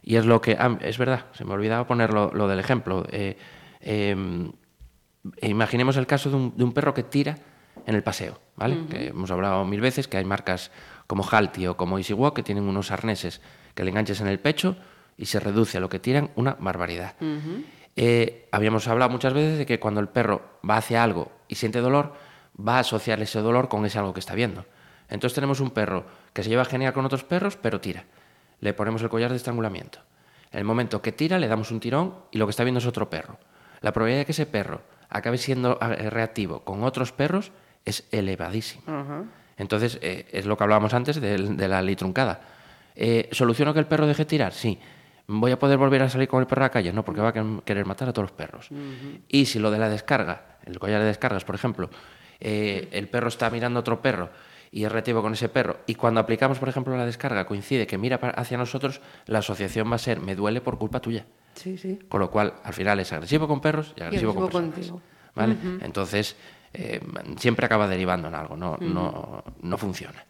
Y 0.03 0.17
es 0.17 0.25
lo 0.25 0.41
que, 0.41 0.57
ah, 0.59 0.77
es 0.81 0.97
verdad, 0.97 1.25
se 1.33 1.45
me 1.45 1.53
olvidaba 1.53 1.87
poner 1.87 2.11
lo, 2.11 2.33
lo 2.33 2.49
del 2.49 2.59
ejemplo. 2.59 3.05
Eh, 3.09 3.37
em, 3.79 4.51
imaginemos 5.41 5.95
el 5.95 6.05
caso 6.05 6.29
de 6.29 6.35
un, 6.35 6.57
de 6.57 6.65
un 6.65 6.73
perro 6.73 6.93
que 6.93 7.03
tira 7.03 7.37
en 7.85 7.95
el 7.95 8.03
paseo, 8.03 8.39
¿vale? 8.57 8.77
Que 8.89 9.07
hemos 9.07 9.31
hablado 9.31 9.63
mil 9.63 9.79
veces 9.79 10.09
que 10.09 10.17
hay 10.17 10.25
marcas 10.25 10.69
como 11.07 11.23
Halti 11.23 11.67
o 11.67 11.77
como 11.77 11.97
Easy 11.97 12.13
Walk 12.13 12.35
que 12.35 12.43
tienen 12.43 12.65
unos 12.65 12.91
arneses 12.91 13.41
que 13.73 13.83
le 13.83 13.91
enganches 13.91 14.19
en 14.21 14.27
el 14.27 14.39
pecho 14.39 14.75
y 15.17 15.27
se 15.27 15.39
reduce 15.39 15.77
a 15.77 15.81
lo 15.81 15.87
que 15.87 15.99
tiran 15.99 16.31
una 16.35 16.55
barbaridad. 16.59 17.15
Eh, 17.95 18.47
habíamos 18.51 18.87
hablado 18.87 19.11
muchas 19.11 19.33
veces 19.33 19.57
de 19.57 19.65
que 19.65 19.79
cuando 19.79 19.99
el 19.99 20.09
perro 20.09 20.59
va 20.67 20.77
hacia 20.77 21.03
algo 21.03 21.31
y 21.47 21.55
siente 21.55 21.79
dolor, 21.79 22.13
va 22.65 22.77
a 22.77 22.79
asociar 22.79 23.21
ese 23.21 23.39
dolor 23.39 23.67
con 23.69 23.85
ese 23.85 23.99
algo 23.99 24.13
que 24.13 24.19
está 24.19 24.35
viendo. 24.35 24.65
Entonces 25.09 25.35
tenemos 25.35 25.59
un 25.59 25.71
perro 25.71 26.05
que 26.33 26.43
se 26.43 26.49
lleva 26.49 26.65
genial 26.65 26.93
con 26.93 27.05
otros 27.05 27.23
perros, 27.23 27.57
pero 27.57 27.81
tira. 27.81 28.05
Le 28.59 28.73
ponemos 28.73 29.01
el 29.01 29.09
collar 29.09 29.29
de 29.31 29.37
estrangulamiento. 29.37 29.99
En 30.51 30.59
el 30.59 30.65
momento 30.65 31.01
que 31.01 31.11
tira, 31.11 31.39
le 31.39 31.47
damos 31.47 31.71
un 31.71 31.79
tirón 31.79 32.15
y 32.31 32.37
lo 32.37 32.45
que 32.45 32.51
está 32.51 32.63
viendo 32.63 32.79
es 32.79 32.85
otro 32.85 33.09
perro. 33.09 33.37
La 33.81 33.91
probabilidad 33.91 34.21
de 34.21 34.25
que 34.25 34.31
ese 34.33 34.45
perro 34.45 34.81
acabe 35.09 35.37
siendo 35.37 35.79
eh, 35.81 36.09
reactivo 36.09 36.63
con 36.63 36.83
otros 36.83 37.11
perros 37.11 37.51
es 37.83 38.07
elevadísima. 38.11 39.25
Entonces, 39.57 39.97
eh, 40.01 40.27
es 40.31 40.45
lo 40.45 40.57
que 40.57 40.63
hablábamos 40.63 40.93
antes 40.93 41.19
de, 41.19 41.37
la 41.67 41.81
ley 41.81 41.95
truncada. 41.95 42.41
Eh, 42.95 43.29
¿Soluciono 43.31 43.73
que 43.73 43.79
el 43.79 43.87
perro 43.87 44.05
deje 44.07 44.25
tirar? 44.25 44.53
Sí. 44.53 44.79
¿Voy 45.27 45.51
a 45.51 45.59
poder 45.59 45.77
volver 45.77 46.01
a 46.03 46.09
salir 46.09 46.27
con 46.27 46.41
el 46.41 46.47
perro 46.47 46.63
a 46.63 46.65
la 46.65 46.71
calle? 46.71 46.91
No, 46.93 47.03
porque 47.05 47.21
va 47.21 47.29
a 47.29 47.33
quer- 47.33 47.63
querer 47.63 47.85
matar 47.85 48.09
a 48.09 48.13
todos 48.13 48.29
los 48.29 48.37
perros. 48.37 48.69
Y 49.27 49.45
si 49.45 49.59
lo 49.59 49.71
de 49.71 49.79
la 49.79 49.89
descarga, 49.89 50.57
el 50.65 50.77
collar 50.79 50.99
de 51.01 51.07
descargas, 51.07 51.43
por 51.45 51.55
ejemplo, 51.55 51.89
eh, 52.41 52.89
el 52.91 53.07
perro 53.07 53.29
está 53.29 53.49
mirando 53.49 53.79
a 53.79 53.81
otro 53.81 54.01
perro 54.01 54.29
y 54.71 54.83
es 54.83 54.91
reactivo 54.91 55.21
con 55.21 55.33
ese 55.33 55.49
perro, 55.49 55.79
y 55.85 55.95
cuando 55.95 56.21
aplicamos, 56.21 56.57
por 56.57 56.69
ejemplo, 56.69 56.95
la 56.95 57.05
descarga, 57.05 57.45
coincide 57.45 57.85
que 57.87 57.97
mira 57.97 58.15
hacia 58.15 58.57
nosotros, 58.57 59.01
la 59.25 59.39
asociación 59.39 59.91
va 59.91 59.95
a 59.95 59.99
ser 59.99 60.21
me 60.21 60.33
duele 60.33 60.61
por 60.61 60.77
culpa 60.77 61.01
tuya. 61.01 61.25
Sí, 61.55 61.77
sí. 61.77 61.99
Con 62.07 62.21
lo 62.21 62.31
cual, 62.31 62.53
al 62.63 62.73
final 62.73 62.99
es 63.01 63.11
agresivo 63.11 63.47
con 63.47 63.59
perros 63.59 63.93
y 63.97 64.01
agresivo, 64.01 64.33
con 64.33 64.43
agresivo 64.43 64.63
personas. 64.71 64.89
contigo. 64.89 65.01
¿vale? 65.35 65.57
Entonces, 65.81 66.35
eh, 66.73 67.01
siempre 67.37 67.65
acaba 67.65 67.87
derivando 67.87 68.29
en 68.29 68.35
algo, 68.35 68.55
no, 68.55 68.77
no, 68.79 69.43
no 69.61 69.77
funciona. 69.77 70.25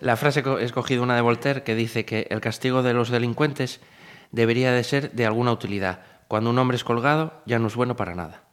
La 0.00 0.16
frase 0.16 0.42
he 0.60 0.64
escogido 0.64 1.02
una 1.02 1.14
de 1.14 1.20
Voltaire 1.20 1.62
que 1.62 1.74
dice 1.74 2.06
que 2.06 2.26
el 2.30 2.40
castigo 2.40 2.82
de 2.82 2.94
los 2.94 3.10
delincuentes 3.10 3.80
debería 4.32 4.72
de 4.72 4.82
ser 4.82 5.12
de 5.12 5.26
alguna 5.26 5.52
utilidad. 5.52 6.00
Cuando 6.26 6.48
un 6.48 6.58
hombre 6.58 6.76
es 6.78 6.84
colgado 6.84 7.42
ya 7.44 7.58
no 7.58 7.66
es 7.66 7.74
bueno 7.76 7.96
para 7.96 8.14
nada. 8.14 8.44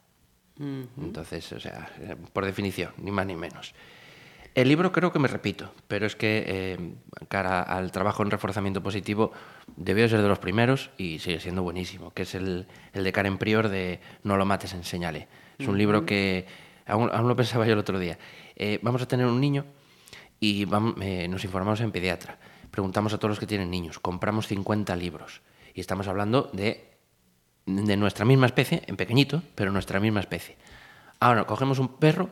Entonces, 0.58 1.52
o 1.52 1.60
sea, 1.60 1.88
eh, 2.00 2.16
por 2.34 2.44
definición, 2.44 2.90
ni 2.98 3.10
más 3.10 3.24
ni 3.26 3.34
menos. 3.36 3.74
El 4.56 4.68
libro 4.68 4.90
creo 4.90 5.12
que 5.12 5.18
me 5.18 5.28
repito, 5.28 5.70
pero 5.86 6.06
es 6.06 6.16
que 6.16 6.44
eh, 6.46 6.94
cara 7.28 7.60
al 7.62 7.92
trabajo 7.92 8.22
en 8.22 8.30
reforzamiento 8.30 8.82
positivo 8.82 9.30
debió 9.76 10.08
ser 10.08 10.22
de 10.22 10.28
los 10.28 10.38
primeros 10.38 10.88
y 10.96 11.18
sigue 11.18 11.40
siendo 11.40 11.62
buenísimo, 11.62 12.10
que 12.14 12.22
es 12.22 12.34
el, 12.34 12.66
el 12.94 13.04
de 13.04 13.12
Karen 13.12 13.36
Prior 13.36 13.68
de 13.68 14.00
No 14.22 14.38
lo 14.38 14.46
mates, 14.46 14.72
enséñale. 14.72 15.28
Es 15.58 15.68
un 15.68 15.76
libro 15.76 16.06
que 16.06 16.46
aún, 16.86 17.10
aún 17.12 17.28
lo 17.28 17.36
pensaba 17.36 17.66
yo 17.66 17.74
el 17.74 17.78
otro 17.78 17.98
día. 17.98 18.18
Eh, 18.56 18.78
vamos 18.80 19.02
a 19.02 19.06
tener 19.08 19.26
un 19.26 19.42
niño 19.42 19.66
y 20.40 20.64
vam- 20.64 20.94
eh, 21.02 21.28
nos 21.28 21.44
informamos 21.44 21.82
en 21.82 21.92
pediatra. 21.92 22.38
Preguntamos 22.70 23.12
a 23.12 23.18
todos 23.18 23.32
los 23.32 23.38
que 23.38 23.46
tienen 23.46 23.70
niños, 23.70 23.98
compramos 23.98 24.46
50 24.48 24.96
libros 24.96 25.42
Y 25.74 25.80
estamos 25.80 26.08
hablando 26.08 26.48
de, 26.54 26.96
de 27.66 27.96
nuestra 27.98 28.24
misma 28.24 28.46
especie, 28.46 28.82
en 28.86 28.96
pequeñito, 28.96 29.42
pero 29.54 29.70
nuestra 29.70 30.00
misma 30.00 30.20
especie. 30.20 30.56
Ahora, 31.20 31.44
cogemos 31.44 31.78
un 31.78 31.88
perro 31.88 32.30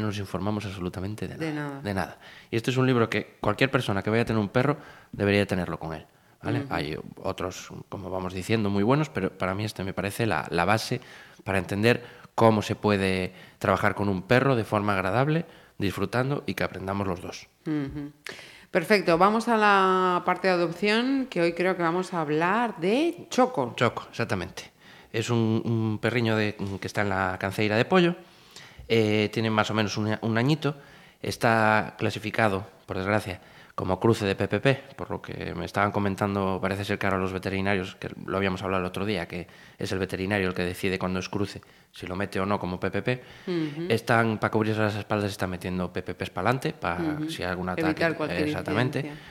y 0.00 0.02
no 0.02 0.08
nos 0.08 0.18
informamos 0.18 0.64
absolutamente 0.66 1.28
de 1.28 1.34
nada. 1.34 1.46
De 1.46 1.52
nada. 1.54 1.80
de 1.82 1.94
nada. 1.94 2.18
Y 2.50 2.56
este 2.56 2.70
es 2.70 2.76
un 2.76 2.86
libro 2.86 3.08
que 3.08 3.36
cualquier 3.40 3.70
persona 3.70 4.02
que 4.02 4.10
vaya 4.10 4.22
a 4.22 4.24
tener 4.26 4.40
un 4.40 4.48
perro 4.48 4.76
debería 5.12 5.46
tenerlo 5.46 5.78
con 5.78 5.94
él. 5.94 6.04
¿vale? 6.42 6.64
Hay 6.70 6.96
otros, 7.22 7.68
como 7.90 8.08
vamos 8.10 8.32
diciendo, 8.32 8.70
muy 8.70 8.82
buenos, 8.82 9.10
pero 9.10 9.30
para 9.36 9.54
mí 9.54 9.64
este 9.64 9.84
me 9.84 9.92
parece 9.92 10.26
la, 10.26 10.46
la 10.50 10.64
base 10.64 11.00
para 11.44 11.58
entender 11.58 12.02
cómo 12.34 12.62
se 12.62 12.74
puede 12.74 13.32
trabajar 13.58 13.94
con 13.94 14.08
un 14.08 14.22
perro 14.22 14.56
de 14.56 14.64
forma 14.64 14.94
agradable, 14.94 15.44
disfrutando 15.76 16.42
y 16.46 16.54
que 16.54 16.64
aprendamos 16.64 17.06
los 17.06 17.20
dos. 17.20 17.46
Perfecto, 18.70 19.18
vamos 19.18 19.48
a 19.48 19.56
la 19.56 20.22
parte 20.24 20.46
de 20.48 20.54
adopción, 20.54 21.26
que 21.28 21.40
hoy 21.42 21.52
creo 21.54 21.76
que 21.76 21.82
vamos 21.82 22.14
a 22.14 22.20
hablar 22.20 22.76
de 22.78 23.26
Choco. 23.28 23.74
Choco, 23.76 24.06
exactamente. 24.10 24.70
Es 25.12 25.28
un, 25.28 25.60
un 25.64 25.98
perriño 26.00 26.36
de- 26.36 26.56
que 26.80 26.86
está 26.86 27.02
en 27.02 27.08
la 27.08 27.36
canceira 27.40 27.76
de 27.76 27.84
pollo. 27.84 28.14
Eh, 28.92 29.30
tiene 29.32 29.50
más 29.50 29.70
o 29.70 29.74
menos 29.74 29.96
un, 29.96 30.18
un 30.20 30.36
añito. 30.36 30.74
Está 31.22 31.94
clasificado, 31.96 32.66
por 32.86 32.96
desgracia, 32.96 33.40
como 33.76 34.00
cruce 34.00 34.26
de 34.26 34.34
PPP, 34.34 34.94
por 34.96 35.10
lo 35.10 35.22
que 35.22 35.54
me 35.54 35.64
estaban 35.64 35.92
comentando, 35.92 36.58
parece 36.60 36.84
ser 36.84 36.98
que 36.98 37.06
ahora 37.06 37.18
los 37.18 37.32
veterinarios, 37.32 37.94
que 37.96 38.10
lo 38.26 38.36
habíamos 38.36 38.62
hablado 38.62 38.82
el 38.82 38.86
otro 38.86 39.06
día, 39.06 39.28
que 39.28 39.46
es 39.78 39.92
el 39.92 39.98
veterinario 39.98 40.48
el 40.48 40.54
que 40.54 40.64
decide 40.64 40.98
cuando 40.98 41.20
es 41.20 41.28
cruce, 41.28 41.60
si 41.92 42.06
lo 42.06 42.16
mete 42.16 42.40
o 42.40 42.46
no 42.46 42.58
como 42.58 42.80
PPP, 42.80 43.22
están, 43.88 44.38
para 44.38 44.50
cubrirse 44.50 44.80
las 44.80 44.96
espaldas, 44.96 45.30
están 45.30 45.50
metiendo 45.50 45.92
PPPs 45.92 46.30
para 46.30 46.50
adelante, 46.50 46.72
para 46.72 47.20
si 47.28 47.42
hay 47.42 47.50
algún 47.50 47.68
ataque. 47.68 47.88
Evitar 47.88 48.16
cualquier 48.16 48.48
exactamente. 48.48 48.98
incidencia. 48.98 49.24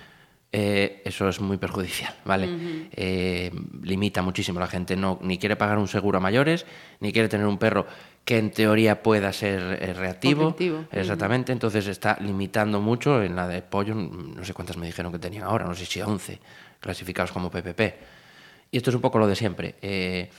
Eh, 0.51 1.03
eso 1.05 1.29
es 1.29 1.39
muy 1.39 1.57
perjudicial, 1.57 2.15
¿vale? 2.25 2.87
Eh, 2.91 3.51
limita 3.83 4.23
muchísimo 4.23 4.57
a 4.57 4.61
la 4.61 4.67
gente, 4.67 4.95
no, 4.95 5.19
ni 5.21 5.37
quiere 5.37 5.57
pagar 5.57 5.77
un 5.77 5.87
seguro 5.87 6.17
a 6.17 6.21
mayores, 6.21 6.65
ni 7.01 7.13
quiere 7.13 7.29
tener 7.29 7.45
un 7.45 7.59
perro 7.59 7.85
que 8.29 8.37
en 8.37 8.51
teoría 8.51 9.01
pueda 9.01 9.33
ser 9.33 9.79
eh, 9.81 9.91
reactivo. 9.91 10.43
Conflictivo. 10.43 10.85
Exactamente, 10.91 11.51
entonces 11.51 11.87
está 11.87 12.15
limitando 12.21 12.79
mucho 12.79 13.23
en 13.23 13.35
la 13.35 13.47
de 13.47 13.63
pollo, 13.63 13.95
no 13.95 14.45
sé 14.45 14.53
cuántas 14.53 14.77
me 14.77 14.85
dijeron 14.85 15.11
que 15.11 15.17
tenían 15.17 15.45
ahora, 15.45 15.65
no 15.65 15.73
sé 15.73 15.83
si 15.87 15.99
11 15.99 16.39
clasificados 16.79 17.31
como 17.31 17.49
PPP. 17.49 17.81
Y 18.69 18.77
esto 18.77 18.91
es 18.91 18.95
un 18.95 19.01
poco 19.01 19.17
lo 19.17 19.25
de 19.25 19.35
siempre. 19.35 19.77
Eh, 19.81 20.29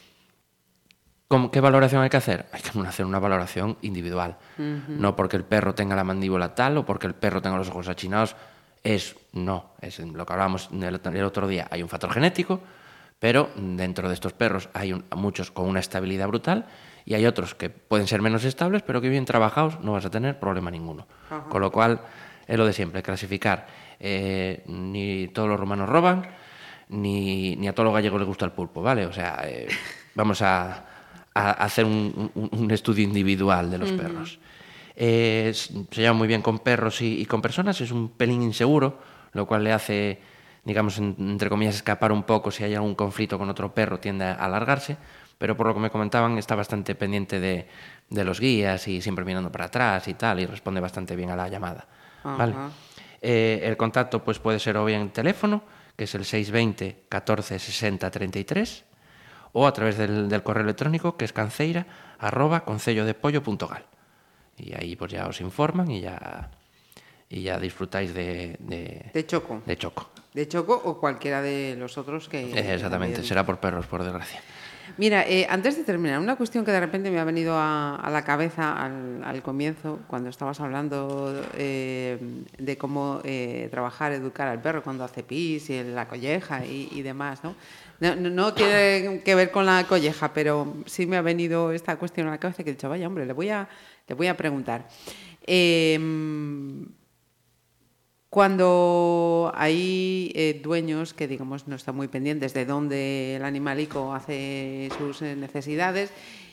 ¿Cómo- 1.27 1.51
¿Qué 1.51 1.61
valoración 1.61 2.01
hay 2.03 2.11
que 2.11 2.17
hacer? 2.17 2.47
Hay 2.53 2.61
que 2.63 2.79
hacer 2.87 3.07
una 3.07 3.19
valoración 3.19 3.77
individual. 3.83 4.37
No 4.57 5.17
porque 5.17 5.37
el 5.37 5.43
perro 5.45 5.75
tenga 5.75 5.97
la 5.97 6.05
mandíbula 6.05 6.55
tal 6.55 6.77
o 6.79 6.87
porque 6.87 7.09
el 7.09 7.15
perro 7.15 7.43
tenga 7.43 7.57
los 7.57 7.71
ojos 7.71 7.89
achinados. 7.89 8.37
Es 8.85 9.17
no, 9.33 9.73
es 9.81 9.99
lo 9.99 10.25
que 10.25 10.33
hablábamos 10.33 10.69
el, 10.73 10.85
el 11.17 11.25
otro 11.25 11.49
día. 11.49 11.67
Hay 11.73 11.83
un 11.83 11.89
factor 11.89 12.13
genético, 12.13 12.61
pero 13.19 13.51
dentro 13.57 14.07
de 14.07 14.15
estos 14.15 14.33
perros 14.33 14.69
hay 14.75 14.93
un- 14.93 15.05
muchos 15.17 15.51
con 15.51 15.67
una 15.69 15.81
estabilidad 15.81 16.29
brutal 16.29 16.67
y 17.05 17.15
hay 17.15 17.27
otros 17.27 17.55
que 17.55 17.71
pueden 17.71 18.07
ser 18.07 18.23
menos 18.23 18.45
estables, 18.45 18.83
pero 18.83 19.01
que 19.01 19.09
bien 19.09 19.25
trabajados 19.25 19.81
no 19.81 19.93
vas 19.93 20.05
a 20.05 20.11
tener 20.11 20.39
problema 20.39 20.71
ninguno. 20.71 21.07
Con 21.49 21.61
lo 21.61 21.71
cual, 21.73 22.01
es 22.47 22.57
lo 22.59 22.67
de 22.67 22.73
siempre, 22.73 23.03
clasificar. 23.03 23.67
Eh, 23.99 24.63
ni 24.67 25.29
todos 25.29 25.49
los 25.49 25.59
romanos 25.61 25.89
roban, 25.89 26.27
ni, 26.89 27.57
ni 27.57 27.69
a 27.69 27.75
todos 27.75 27.85
los 27.87 27.95
gallegos 27.95 28.19
les 28.21 28.27
gusta 28.29 28.45
el 28.45 28.53
pulpo, 28.53 28.83
¿vale? 28.83 29.07
O 29.07 29.13
sea, 29.13 29.41
eh, 29.45 29.69
vamos 30.15 30.43
a, 30.43 30.85
a 31.35 31.51
hacer 31.53 31.85
un, 31.85 32.31
un- 32.35 32.51
un 32.53 32.71
estudio 32.71 33.05
individual 33.05 33.71
de 33.71 33.79
los 33.79 33.93
perros. 33.93 34.39
Eh, 34.97 35.53
se 35.55 36.01
lleva 36.01 36.13
muy 36.13 36.29
bien 36.29 36.43
con 36.43 36.59
perros 36.59 37.01
y, 37.01 37.21
y 37.21 37.27
con 37.27 37.41
personas, 37.41 37.81
es 37.81 37.91
un 37.93 38.11
pelín 38.11 38.43
inseguro, 38.43 38.99
lo 39.33 39.47
cual 39.47 39.63
le 39.65 39.73
hace, 39.73 40.19
digamos, 40.65 40.99
en- 40.99 41.15
entre 41.19 41.49
comillas, 41.49 41.77
escapar 41.77 42.13
un 42.13 42.25
poco 42.25 42.51
si 42.51 42.65
hay 42.65 42.75
algún 42.75 42.95
conflicto 42.95 43.39
con 43.39 43.49
otro 43.49 43.73
perro, 43.73 43.99
tiende 44.01 44.25
a 44.25 44.35
alargarse, 44.35 44.97
pero 45.41 45.57
por 45.57 45.67
lo 45.67 45.73
que 45.73 45.81
me 45.81 45.89
comentaban 45.89 46.37
está 46.37 46.55
bastante 46.55 46.95
pendiente 46.95 47.41
de, 47.41 47.67
de 48.11 48.25
los 48.25 48.39
guías 48.39 48.87
y 48.89 49.01
siempre 49.01 49.25
mirando 49.25 49.51
para 49.51 49.65
atrás 49.65 50.07
y 50.07 50.13
tal, 50.13 50.39
y 50.39 50.45
responde 50.45 50.81
bastante 50.81 51.17
bien 51.17 51.31
a 51.31 51.37
la 51.37 51.49
llamada. 51.49 51.87
¿vale? 52.23 52.55
Eh, 53.23 53.63
el 53.65 53.79
contacto 53.79 54.23
pues, 54.23 54.39
puede 54.39 54.59
ser 54.59 54.77
o 54.77 54.85
bien 54.85 55.09
teléfono, 55.09 55.63
que 55.97 56.05
es 56.05 56.15
el 56.15 56.27
620 56.27 57.05
14 57.09 57.59
60 57.59 58.11
33, 58.11 58.85
o 59.53 59.67
a 59.67 59.73
través 59.73 59.97
del, 59.97 60.29
del 60.29 60.43
correo 60.43 60.63
electrónico, 60.63 61.17
que 61.17 61.25
es 61.25 61.33
canceira, 61.33 61.87
arroba 62.19 62.67
concellodepollo.gal. 62.67 63.87
Y 64.59 64.75
ahí 64.75 64.95
pues 64.95 65.11
ya 65.11 65.27
os 65.27 65.41
informan 65.41 65.91
y 65.91 66.03
ya, 66.03 66.51
y 67.31 67.41
ya 67.41 67.59
disfrutáis 67.59 68.13
de, 68.13 68.59
de, 68.59 69.11
De 69.15 69.27
Choco. 69.27 69.63
de 69.65 69.79
choco. 69.79 70.11
De 70.35 70.47
Choco 70.47 70.75
o 70.85 71.01
cualquiera 71.01 71.41
de 71.41 71.77
los 71.79 71.97
otros 71.97 72.29
que... 72.29 72.43
Eh, 72.43 72.75
exactamente, 72.75 73.23
será 73.23 73.47
por 73.47 73.59
perros, 73.59 73.87
por 73.87 74.05
desgracia. 74.05 74.43
Mira, 74.97 75.25
eh, 75.27 75.47
antes 75.49 75.77
de 75.77 75.85
terminar, 75.85 76.21
una 76.21 76.37
cuestión 76.37 76.65
que 76.65 76.71
de 76.71 76.81
repente 76.81 77.11
me 77.11 77.19
ha 77.19 77.25
venido 77.25 77.55
a, 77.57 78.09
la 78.11 78.23
cabeza 78.25 78.73
al, 78.73 79.43
comienzo, 79.43 80.01
cuando 80.07 80.29
estabas 80.29 80.61
hablando 80.61 81.43
eh, 81.55 82.19
de 82.59 82.79
cómo 82.79 83.21
eh, 83.25 83.69
trabajar, 83.71 84.13
educar 84.13 84.49
al 84.49 84.61
perro 84.61 84.83
cuando 84.83 85.05
hace 85.05 85.23
pis 85.23 85.71
y 85.71 85.83
la 85.83 86.09
colleja 86.09 86.65
y, 86.65 87.03
demás, 87.03 87.41
¿no? 87.43 87.55
No, 88.01 88.55
tiene 88.55 89.23
que 89.25 89.35
ver 89.35 89.51
con 89.51 89.67
la 89.67 89.85
colleja, 89.87 90.33
pero 90.33 90.75
sí 90.87 91.07
me 91.07 91.17
ha 91.17 91.23
venido 91.23 91.73
esta 91.73 91.97
cuestión 91.97 92.29
a 92.29 92.31
la 92.31 92.39
cabeza 92.39 92.65
que 92.65 92.71
he 92.71 92.75
dicho, 92.75 92.89
vaya 92.89 93.07
hombre, 93.07 93.27
le 93.27 93.33
voy 93.33 93.51
a, 93.51 93.69
le 94.09 94.15
voy 94.15 94.27
a 94.27 94.37
preguntar. 94.37 94.87
Eh, 95.47 95.99
cuando 98.31 99.51
hay 99.57 100.31
eh, 100.37 100.61
dueños 100.63 101.13
que, 101.15 101.27
digamos, 101.27 101.67
no 101.67 101.75
están 101.75 101.97
muy 101.97 102.07
pendientes 102.07 102.55
de 102.55 102.65
dónde 102.65 103.35
el 103.37 103.45
animalico 103.45 104.15
hace 104.15 104.89
sus 104.99 105.21
eh, 105.23 105.35
necesidades 105.35 106.13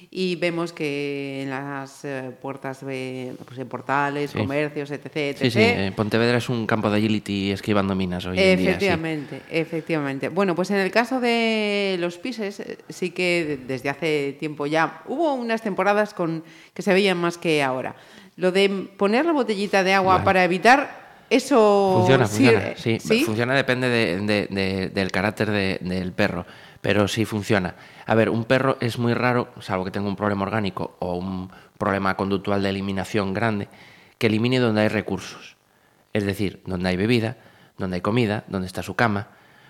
y 0.10 0.38
vemos 0.38 0.74
que 0.74 1.44
en 1.44 1.52
las 1.52 2.04
eh, 2.04 2.32
puertas, 2.42 2.84
de, 2.84 3.34
pues, 3.46 3.60
portales, 3.68 4.32
Sí. 4.32 4.40
comercios, 4.40 4.90
etc., 4.90 5.06
etc., 5.18 5.38
Sí, 5.40 5.52
sí, 5.52 5.60
eh, 5.62 5.92
Pontevedra 5.96 6.38
es 6.40 6.50
un 6.50 6.66
campo 6.66 6.90
de 6.90 6.98
agility 6.98 7.52
esquivando 7.52 7.94
minas 7.94 8.26
hoy 8.26 8.40
en 8.40 8.58
día. 8.58 8.70
Efectivamente, 8.72 9.42
efectivamente. 9.50 10.30
Bueno, 10.30 10.56
pues 10.56 10.72
en 10.72 10.78
el 10.78 10.90
caso 10.90 11.20
de 11.20 11.98
los 12.00 12.18
pises, 12.18 12.64
sí 12.90 13.12
que 13.12 13.46
de- 13.48 13.58
desde 13.58 13.90
hace 13.90 14.36
tiempo 14.40 14.66
ya 14.66 15.04
hubo 15.08 15.34
unas 15.36 15.62
temporadas 15.62 16.14
con 16.16 16.44
que 16.74 16.82
se 16.82 16.92
veían 16.94 17.18
más 17.20 17.38
que 17.38 17.62
ahora. 17.62 17.96
Lo 18.36 18.52
de 18.52 18.68
poner 18.98 19.26
la 19.26 19.34
botellita 19.34 19.84
de 19.84 19.94
agua 19.94 20.14
Vale. 20.16 20.26
para 20.26 20.44
evitar 20.44 21.07
eso 21.30 21.96
Funciona, 21.98 22.28
funciona. 22.28 22.60
sirve- 22.60 22.76
Sí, 22.78 23.00
¿sí? 23.00 23.24
funciona 23.24 23.54
depende 23.56 23.90
de- 23.90 24.22
de- 24.22 24.48
de- 24.50 24.90
del 24.90 25.12
carácter 25.12 25.52
de- 25.52 25.80
del 25.82 26.12
perro, 26.14 26.46
pero 26.82 27.08
sí 27.08 27.26
funciona. 27.26 27.76
A 28.06 28.16
ver, 28.16 28.30
un 28.30 28.46
perro 28.46 28.78
es 28.80 28.98
muy 28.98 29.14
raro, 29.14 29.50
salvo 29.60 29.84
que 29.86 29.92
tenga 29.92 30.08
un 30.08 30.16
problema 30.16 30.44
orgánico 30.44 30.96
o 31.00 31.16
un 31.16 31.52
problema 31.78 32.16
conductual 32.16 32.64
de 32.64 32.70
eliminación 32.70 33.34
grande, 33.34 33.68
que 34.18 34.28
elimine 34.28 34.60
donde 34.60 34.82
hay 34.82 34.88
recursos. 34.88 35.58
Es 36.14 36.26
decir, 36.26 36.62
donde 36.66 36.90
hay 36.90 36.98
bebida, 36.98 37.38
donde 37.78 37.96
hay 37.96 38.02
comida, 38.02 38.44
donde 38.48 38.66
está 38.68 38.82
su 38.82 38.96
cama. 38.96 39.28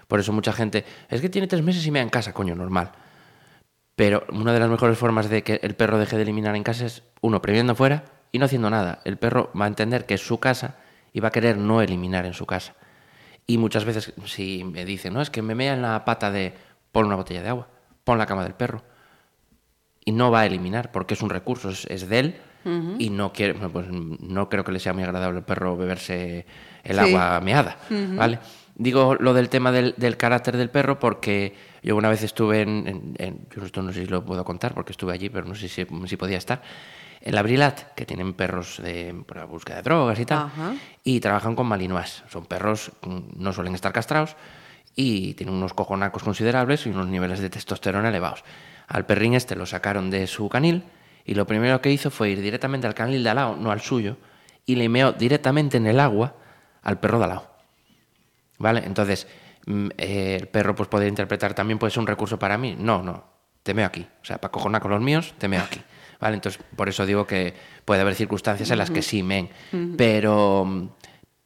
Por 0.07 0.19
eso 0.21 0.31
mucha 0.31 0.53
gente, 0.53 0.85
es 1.09 1.19
que 1.19 1.27
tiene 1.29 1.47
tres 1.47 1.61
meses 1.63 1.85
y 1.85 1.91
me 1.91 1.99
en 1.99 2.09
casa, 2.09 2.33
coño, 2.33 2.55
normal. 2.55 2.91
Pero 3.95 4.23
una 4.31 4.53
de 4.53 4.59
las 4.59 4.69
mejores 4.69 4.97
formas 4.97 5.27
de 5.29 5.43
que 5.43 5.59
el 5.63 5.75
perro 5.75 5.97
deje 5.97 6.15
de 6.15 6.21
eliminar 6.21 6.55
en 6.55 6.63
casa 6.63 6.85
es, 6.85 7.03
uno, 7.19 7.41
previendo 7.41 7.73
fuera 7.75 8.03
y 8.31 8.37
no 8.39 8.45
haciendo 8.45 8.69
nada. 8.69 8.99
El 9.05 9.17
perro 9.17 9.49
va 9.59 9.65
a 9.65 9.67
entender 9.67 10.05
que 10.05 10.13
es 10.13 10.21
su 10.25 10.39
casa 10.39 10.75
y 11.17 11.19
va 11.19 11.29
a 11.29 11.31
querer 11.31 11.57
no 11.57 11.81
eliminar 11.81 12.27
en 12.27 12.35
su 12.35 12.45
casa. 12.45 12.75
Y 13.47 13.57
muchas 13.57 13.85
veces, 13.85 14.13
si 14.25 14.63
me 14.63 14.85
dicen, 14.85 15.13
no, 15.15 15.21
es 15.21 15.31
que 15.31 15.41
me 15.41 15.55
mea 15.55 15.73
en 15.73 15.81
la 15.81 16.05
pata 16.05 16.29
de, 16.29 16.53
pon 16.91 17.07
una 17.07 17.15
botella 17.15 17.41
de 17.41 17.49
agua, 17.49 17.67
pon 18.03 18.19
la 18.19 18.27
cama 18.27 18.43
del 18.43 18.53
perro. 18.53 18.83
Y 20.05 20.11
no 20.11 20.29
va 20.29 20.41
a 20.41 20.45
eliminar, 20.45 20.91
porque 20.91 21.15
es 21.15 21.23
un 21.23 21.31
recurso, 21.31 21.69
es, 21.71 21.85
es 21.85 22.07
de 22.07 22.19
él. 22.19 22.35
Y 22.99 23.09
no 23.09 23.31
quiere, 23.33 23.53
pues 23.55 23.87
no 23.89 24.49
creo 24.49 24.63
que 24.63 24.73
le 24.73 24.79
sea 24.79 24.91
muy 24.93 25.01
agradable 25.03 25.37
al 25.39 25.45
perro 25.45 25.75
beberse 25.77 26.45
el 26.83 26.97
Sí. 26.97 27.01
agua 27.01 27.39
meada, 27.41 27.77
¿vale? 28.15 28.39
Digo 28.75 29.15
lo 29.15 29.33
del 29.33 29.47
tema 29.49 29.71
del, 29.71 29.95
del 29.97 30.17
carácter 30.17 30.55
del 30.57 30.69
perro 30.69 30.99
porque 30.99 31.55
yo 31.81 31.95
una 31.95 32.09
vez 32.09 32.21
estuve 32.23 32.61
en, 32.61 32.87
en- 32.87 33.15
en- 33.17 33.47
yo 33.71 33.81
no 33.81 33.91
sé 33.93 34.01
si 34.01 34.07
lo 34.07 34.23
puedo 34.25 34.43
contar 34.43 34.73
porque 34.75 34.91
estuve 34.91 35.13
allí, 35.13 35.29
pero 35.29 35.45
no 35.47 35.55
sé 35.55 35.67
si, 35.69 35.85
si 36.05 36.17
podía 36.17 36.37
estar, 36.37 36.61
en 37.21 37.35
la 37.35 37.41
Brilat, 37.41 37.93
que 37.93 38.05
tienen 38.05 38.33
perros 38.33 38.81
de, 38.81 39.23
para 39.27 39.45
búsqueda 39.45 39.77
de 39.77 39.81
drogas 39.83 40.19
y 40.19 40.25
tal, 40.25 40.45
Ajá. 40.45 40.73
y 41.03 41.19
trabajan 41.19 41.55
con 41.55 41.67
malinois. 41.67 42.23
Son 42.29 42.45
perros, 42.45 42.91
mm, 43.01 43.19
no 43.35 43.53
suelen 43.53 43.75
estar 43.75 43.91
castrados 43.91 44.35
y 44.95 45.33
tienen 45.35 45.55
unos 45.55 45.73
cojonacos 45.73 46.23
considerables 46.23 46.85
y 46.85 46.89
unos 46.89 47.07
niveles 47.07 47.39
de 47.39 47.49
testosterona 47.49 48.09
elevados. 48.09 48.43
Al 48.87 49.05
perrín 49.05 49.33
este 49.33 49.55
lo 49.55 49.65
sacaron 49.65 50.09
de 50.09 50.27
su 50.27 50.49
canil 50.49 50.83
y 51.25 51.35
lo 51.35 51.45
primero 51.45 51.81
que 51.81 51.91
hizo 51.91 52.09
fue 52.09 52.29
ir 52.29 52.41
directamente 52.41 52.87
al 52.87 52.93
canil 52.93 53.23
de 53.23 53.29
al 53.29 53.35
lado, 53.35 53.55
no 53.57 53.71
al 53.71 53.81
suyo, 53.81 54.17
y 54.65 54.75
le 54.75 54.89
meó 54.89 55.11
directamente 55.11 55.77
en 55.77 55.87
el 55.87 55.99
agua 55.99 56.35
al 56.81 56.99
perro 56.99 57.17
de 57.19 57.23
al 57.25 57.29
lado. 57.31 57.51
¿Vale? 58.57 58.83
Entonces, 58.85 59.27
mm, 59.65 59.87
eh, 59.97 60.37
el 60.39 60.47
perro 60.47 60.73
pues 60.73 60.89
puede 60.89 61.07
interpretar 61.07 61.53
también 61.53 61.77
puede 61.77 61.91
ser 61.91 61.99
un 61.99 62.07
recurso 62.07 62.39
para 62.39 62.57
mí. 62.57 62.75
No, 62.79 63.03
no, 63.03 63.23
te 63.63 63.73
meo 63.73 63.85
aquí. 63.85 64.07
O 64.21 64.25
sea, 64.25 64.39
para 64.39 64.51
cojonar 64.51 64.81
con 64.81 64.91
los 64.91 65.01
míos, 65.01 65.35
te 65.37 65.47
meo 65.47 65.61
aquí. 65.61 65.81
¿Vale? 66.19 66.35
Entonces, 66.35 66.61
por 66.75 66.89
eso 66.89 67.05
digo 67.05 67.27
que 67.27 67.53
puede 67.85 68.01
haber 68.01 68.15
circunstancias 68.15 68.71
en 68.71 68.77
las 68.77 68.89
que 68.89 69.01
sí 69.01 69.21
men, 69.23 69.49
pero, 69.97 70.89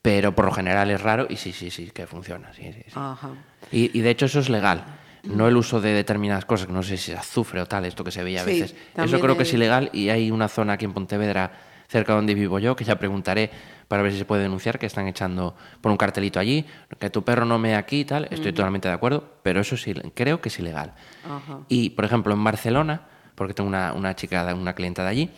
pero 0.01 0.33
por 0.33 0.45
lo 0.45 0.51
general 0.51 0.89
es 0.91 1.01
raro 1.01 1.27
y 1.29 1.35
sí, 1.35 1.51
sí, 1.51 1.69
sí, 1.69 1.91
que 1.91 2.07
funciona. 2.07 2.53
Sí, 2.53 2.63
sí, 2.73 2.83
sí. 2.85 2.91
Ajá. 2.95 3.29
Y, 3.71 3.97
y 3.97 4.01
de 4.01 4.09
hecho 4.09 4.25
eso 4.27 4.39
es 4.39 4.49
legal. 4.49 4.85
no 5.23 5.47
el 5.47 5.55
uso 5.57 5.81
de 5.81 5.93
determinadas 5.93 6.45
cosas, 6.45 6.67
que 6.67 6.73
no 6.73 6.83
sé 6.83 6.97
si 6.97 7.11
es 7.11 7.17
azufre 7.19 7.61
o 7.61 7.65
tal, 7.65 7.85
esto 7.85 8.03
que 8.03 8.11
se 8.11 8.23
veía 8.23 8.41
a 8.41 8.45
veces. 8.45 8.75
Eso 8.95 9.19
creo 9.19 9.37
que 9.37 9.43
es 9.43 9.53
ilegal 9.53 9.89
y 9.93 10.09
hay 10.09 10.31
una 10.31 10.47
zona 10.47 10.73
aquí 10.73 10.85
en 10.85 10.93
Pontevedra, 10.93 11.51
cerca 11.87 12.13
de 12.13 12.17
donde 12.17 12.33
vivo 12.33 12.57
yo, 12.59 12.75
que 12.75 12.85
ya 12.85 12.97
preguntaré 12.97 13.51
para 13.87 14.01
ver 14.01 14.13
si 14.13 14.17
se 14.19 14.25
puede 14.25 14.41
denunciar, 14.43 14.79
que 14.79 14.85
están 14.85 15.07
echando 15.07 15.55
por 15.81 15.91
un 15.91 15.97
cartelito 15.97 16.39
allí, 16.39 16.65
que 16.97 17.09
tu 17.09 17.23
perro 17.23 17.43
no 17.45 17.59
me 17.59 17.75
aquí 17.75 17.99
y 17.99 18.05
tal. 18.05 18.27
Estoy 18.31 18.53
totalmente 18.53 18.87
de 18.87 18.93
acuerdo, 18.93 19.33
pero 19.43 19.59
eso 19.59 19.75
sí, 19.75 19.93
creo 20.13 20.39
que 20.39 20.47
es 20.47 20.57
ilegal. 20.59 20.93
Ajá. 21.25 21.59
Y, 21.67 21.89
por 21.89 22.05
ejemplo, 22.05 22.33
en 22.33 22.41
Barcelona, 22.43 23.01
porque 23.41 23.55
tengo 23.55 23.67
una, 23.67 23.91
una 23.93 24.15
chica, 24.15 24.53
una 24.53 24.73
clienta 24.75 25.01
de 25.01 25.09
allí, 25.09 25.29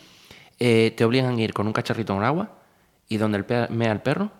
eh, 0.60 0.92
te 0.94 1.06
obligan 1.06 1.36
a 1.38 1.40
ir 1.40 1.54
con 1.54 1.66
un 1.66 1.72
cacharrito 1.72 2.12
con 2.12 2.22
agua 2.22 2.50
y 3.08 3.16
donde 3.16 3.38
el 3.38 3.46
pe- 3.46 3.66
mea 3.70 3.92
el 3.92 4.00
perro, 4.02 4.30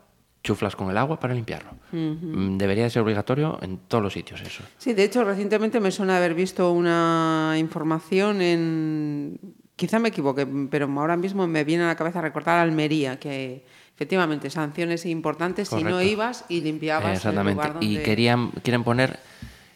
chuflas 0.42 0.76
con 0.76 0.90
el 0.90 0.98
agua 0.98 1.18
para 1.18 1.32
limpiarlo. 1.32 1.70
Mm, 1.92 2.58
Debería 2.58 2.84
de 2.84 2.90
ser 2.90 3.00
obligatorio 3.00 3.58
en 3.62 3.78
todos 3.88 4.04
los 4.04 4.12
sitios 4.12 4.42
eso. 4.42 4.62
Sí, 4.76 4.92
de 4.92 5.04
hecho, 5.04 5.24
recientemente 5.24 5.80
me 5.80 5.90
suena 5.90 6.18
haber 6.18 6.34
visto 6.34 6.70
una 6.72 7.54
información 7.56 8.42
en... 8.42 9.38
Quizá 9.76 9.98
me 9.98 10.10
equivoque, 10.10 10.46
pero 10.70 10.86
ahora 10.98 11.16
mismo 11.16 11.46
me 11.46 11.64
viene 11.64 11.84
a 11.84 11.86
la 11.86 11.96
cabeza 11.96 12.20
recordar 12.20 12.58
Almería, 12.58 13.18
que 13.18 13.64
efectivamente 13.94 14.50
sanciones 14.50 15.06
importantes 15.06 15.68
si 15.68 15.76
no 15.76 15.92
Correcto. 15.92 16.02
ibas 16.02 16.44
y 16.50 16.60
limpiabas 16.60 17.06
el 17.06 17.16
Exactamente. 17.16 17.52
lugar 17.54 17.72
donde... 17.72 17.86
Y 17.86 18.02
querían, 18.02 18.50
quieren 18.62 18.84
poner, 18.84 19.18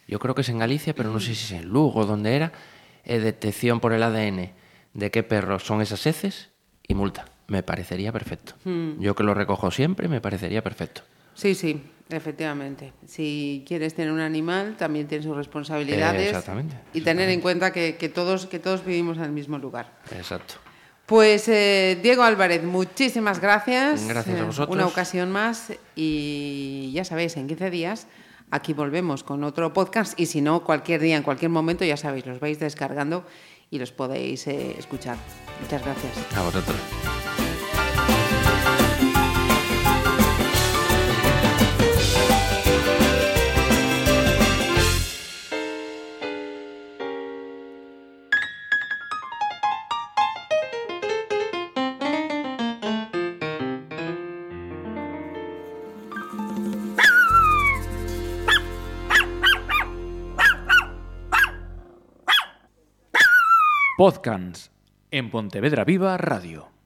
yo 0.06 0.18
creo 0.18 0.34
que 0.34 0.42
es 0.42 0.48
en 0.50 0.58
Galicia, 0.58 0.94
pero 0.94 1.10
no 1.10 1.18
sé 1.18 1.34
si 1.34 1.46
es 1.54 1.62
en 1.62 1.68
Lugo, 1.70 2.04
donde 2.04 2.36
era, 2.36 2.52
eh, 3.08 3.18
detección 3.18 3.80
por 3.80 3.92
el 3.92 4.02
ADN 4.02 4.52
de 4.94 5.10
qué 5.10 5.22
perros 5.22 5.64
son 5.64 5.80
esas 5.82 6.06
heces 6.06 6.50
y 6.86 6.94
multa. 6.94 7.24
Me 7.48 7.62
parecería 7.62 8.12
perfecto. 8.12 8.52
Hmm. 8.64 9.00
Yo 9.00 9.14
que 9.14 9.22
lo 9.24 9.34
recojo 9.34 9.70
siempre, 9.70 10.06
me 10.08 10.20
parecería 10.20 10.62
perfecto. 10.62 11.02
Sí, 11.34 11.54
sí, 11.54 11.82
efectivamente. 12.10 12.92
Si 13.06 13.64
quieres 13.66 13.94
tener 13.94 14.12
un 14.12 14.20
animal, 14.20 14.76
también 14.76 15.06
tiene 15.08 15.24
sus 15.24 15.36
responsabilidades. 15.36 16.20
Eh, 16.26 16.28
exactamente, 16.30 16.76
Y 16.92 17.00
tener 17.00 17.28
en 17.30 17.40
cuenta 17.40 17.72
que, 17.72 17.96
que 17.96 18.08
todos, 18.08 18.46
que 18.46 18.58
todos 18.58 18.84
vivimos 18.84 19.16
en 19.18 19.24
el 19.24 19.32
mismo 19.32 19.56
lugar. 19.58 19.92
Exacto. 20.16 20.54
Pues 21.06 21.48
eh, 21.48 21.98
Diego 22.02 22.22
Álvarez, 22.22 22.62
muchísimas 22.64 23.40
gracias. 23.40 24.06
Gracias 24.06 24.36
a 24.36 24.40
Eh, 24.40 24.44
vosotros. 24.44 24.76
Una 24.76 24.86
ocasión 24.86 25.30
más 25.30 25.72
y 25.96 26.90
ya 26.92 27.04
sabéis, 27.04 27.34
en 27.38 27.46
15 27.46 27.70
días 27.70 28.06
aquí 28.50 28.72
volvemos 28.72 29.24
con 29.24 29.44
otro 29.44 29.72
podcast 29.72 30.18
y 30.18 30.26
si 30.26 30.40
no, 30.40 30.64
cualquier 30.64 31.00
día, 31.00 31.16
en 31.16 31.22
cualquier 31.22 31.50
momento, 31.50 31.84
ya 31.84 31.96
sabéis, 31.96 32.26
los 32.26 32.40
vais 32.40 32.58
descargando 32.58 33.24
y 33.70 33.78
los 33.78 33.92
podéis 33.92 34.46
eh, 34.46 34.76
escuchar. 34.78 35.16
Muchas 35.60 35.84
gracias. 35.84 36.36
A 36.36 36.42
vosotros. 36.42 36.76
Podcast 63.98 64.70
en 65.10 65.28
Pontevedra 65.28 65.82
Viva 65.82 66.16
Radio. 66.16 66.77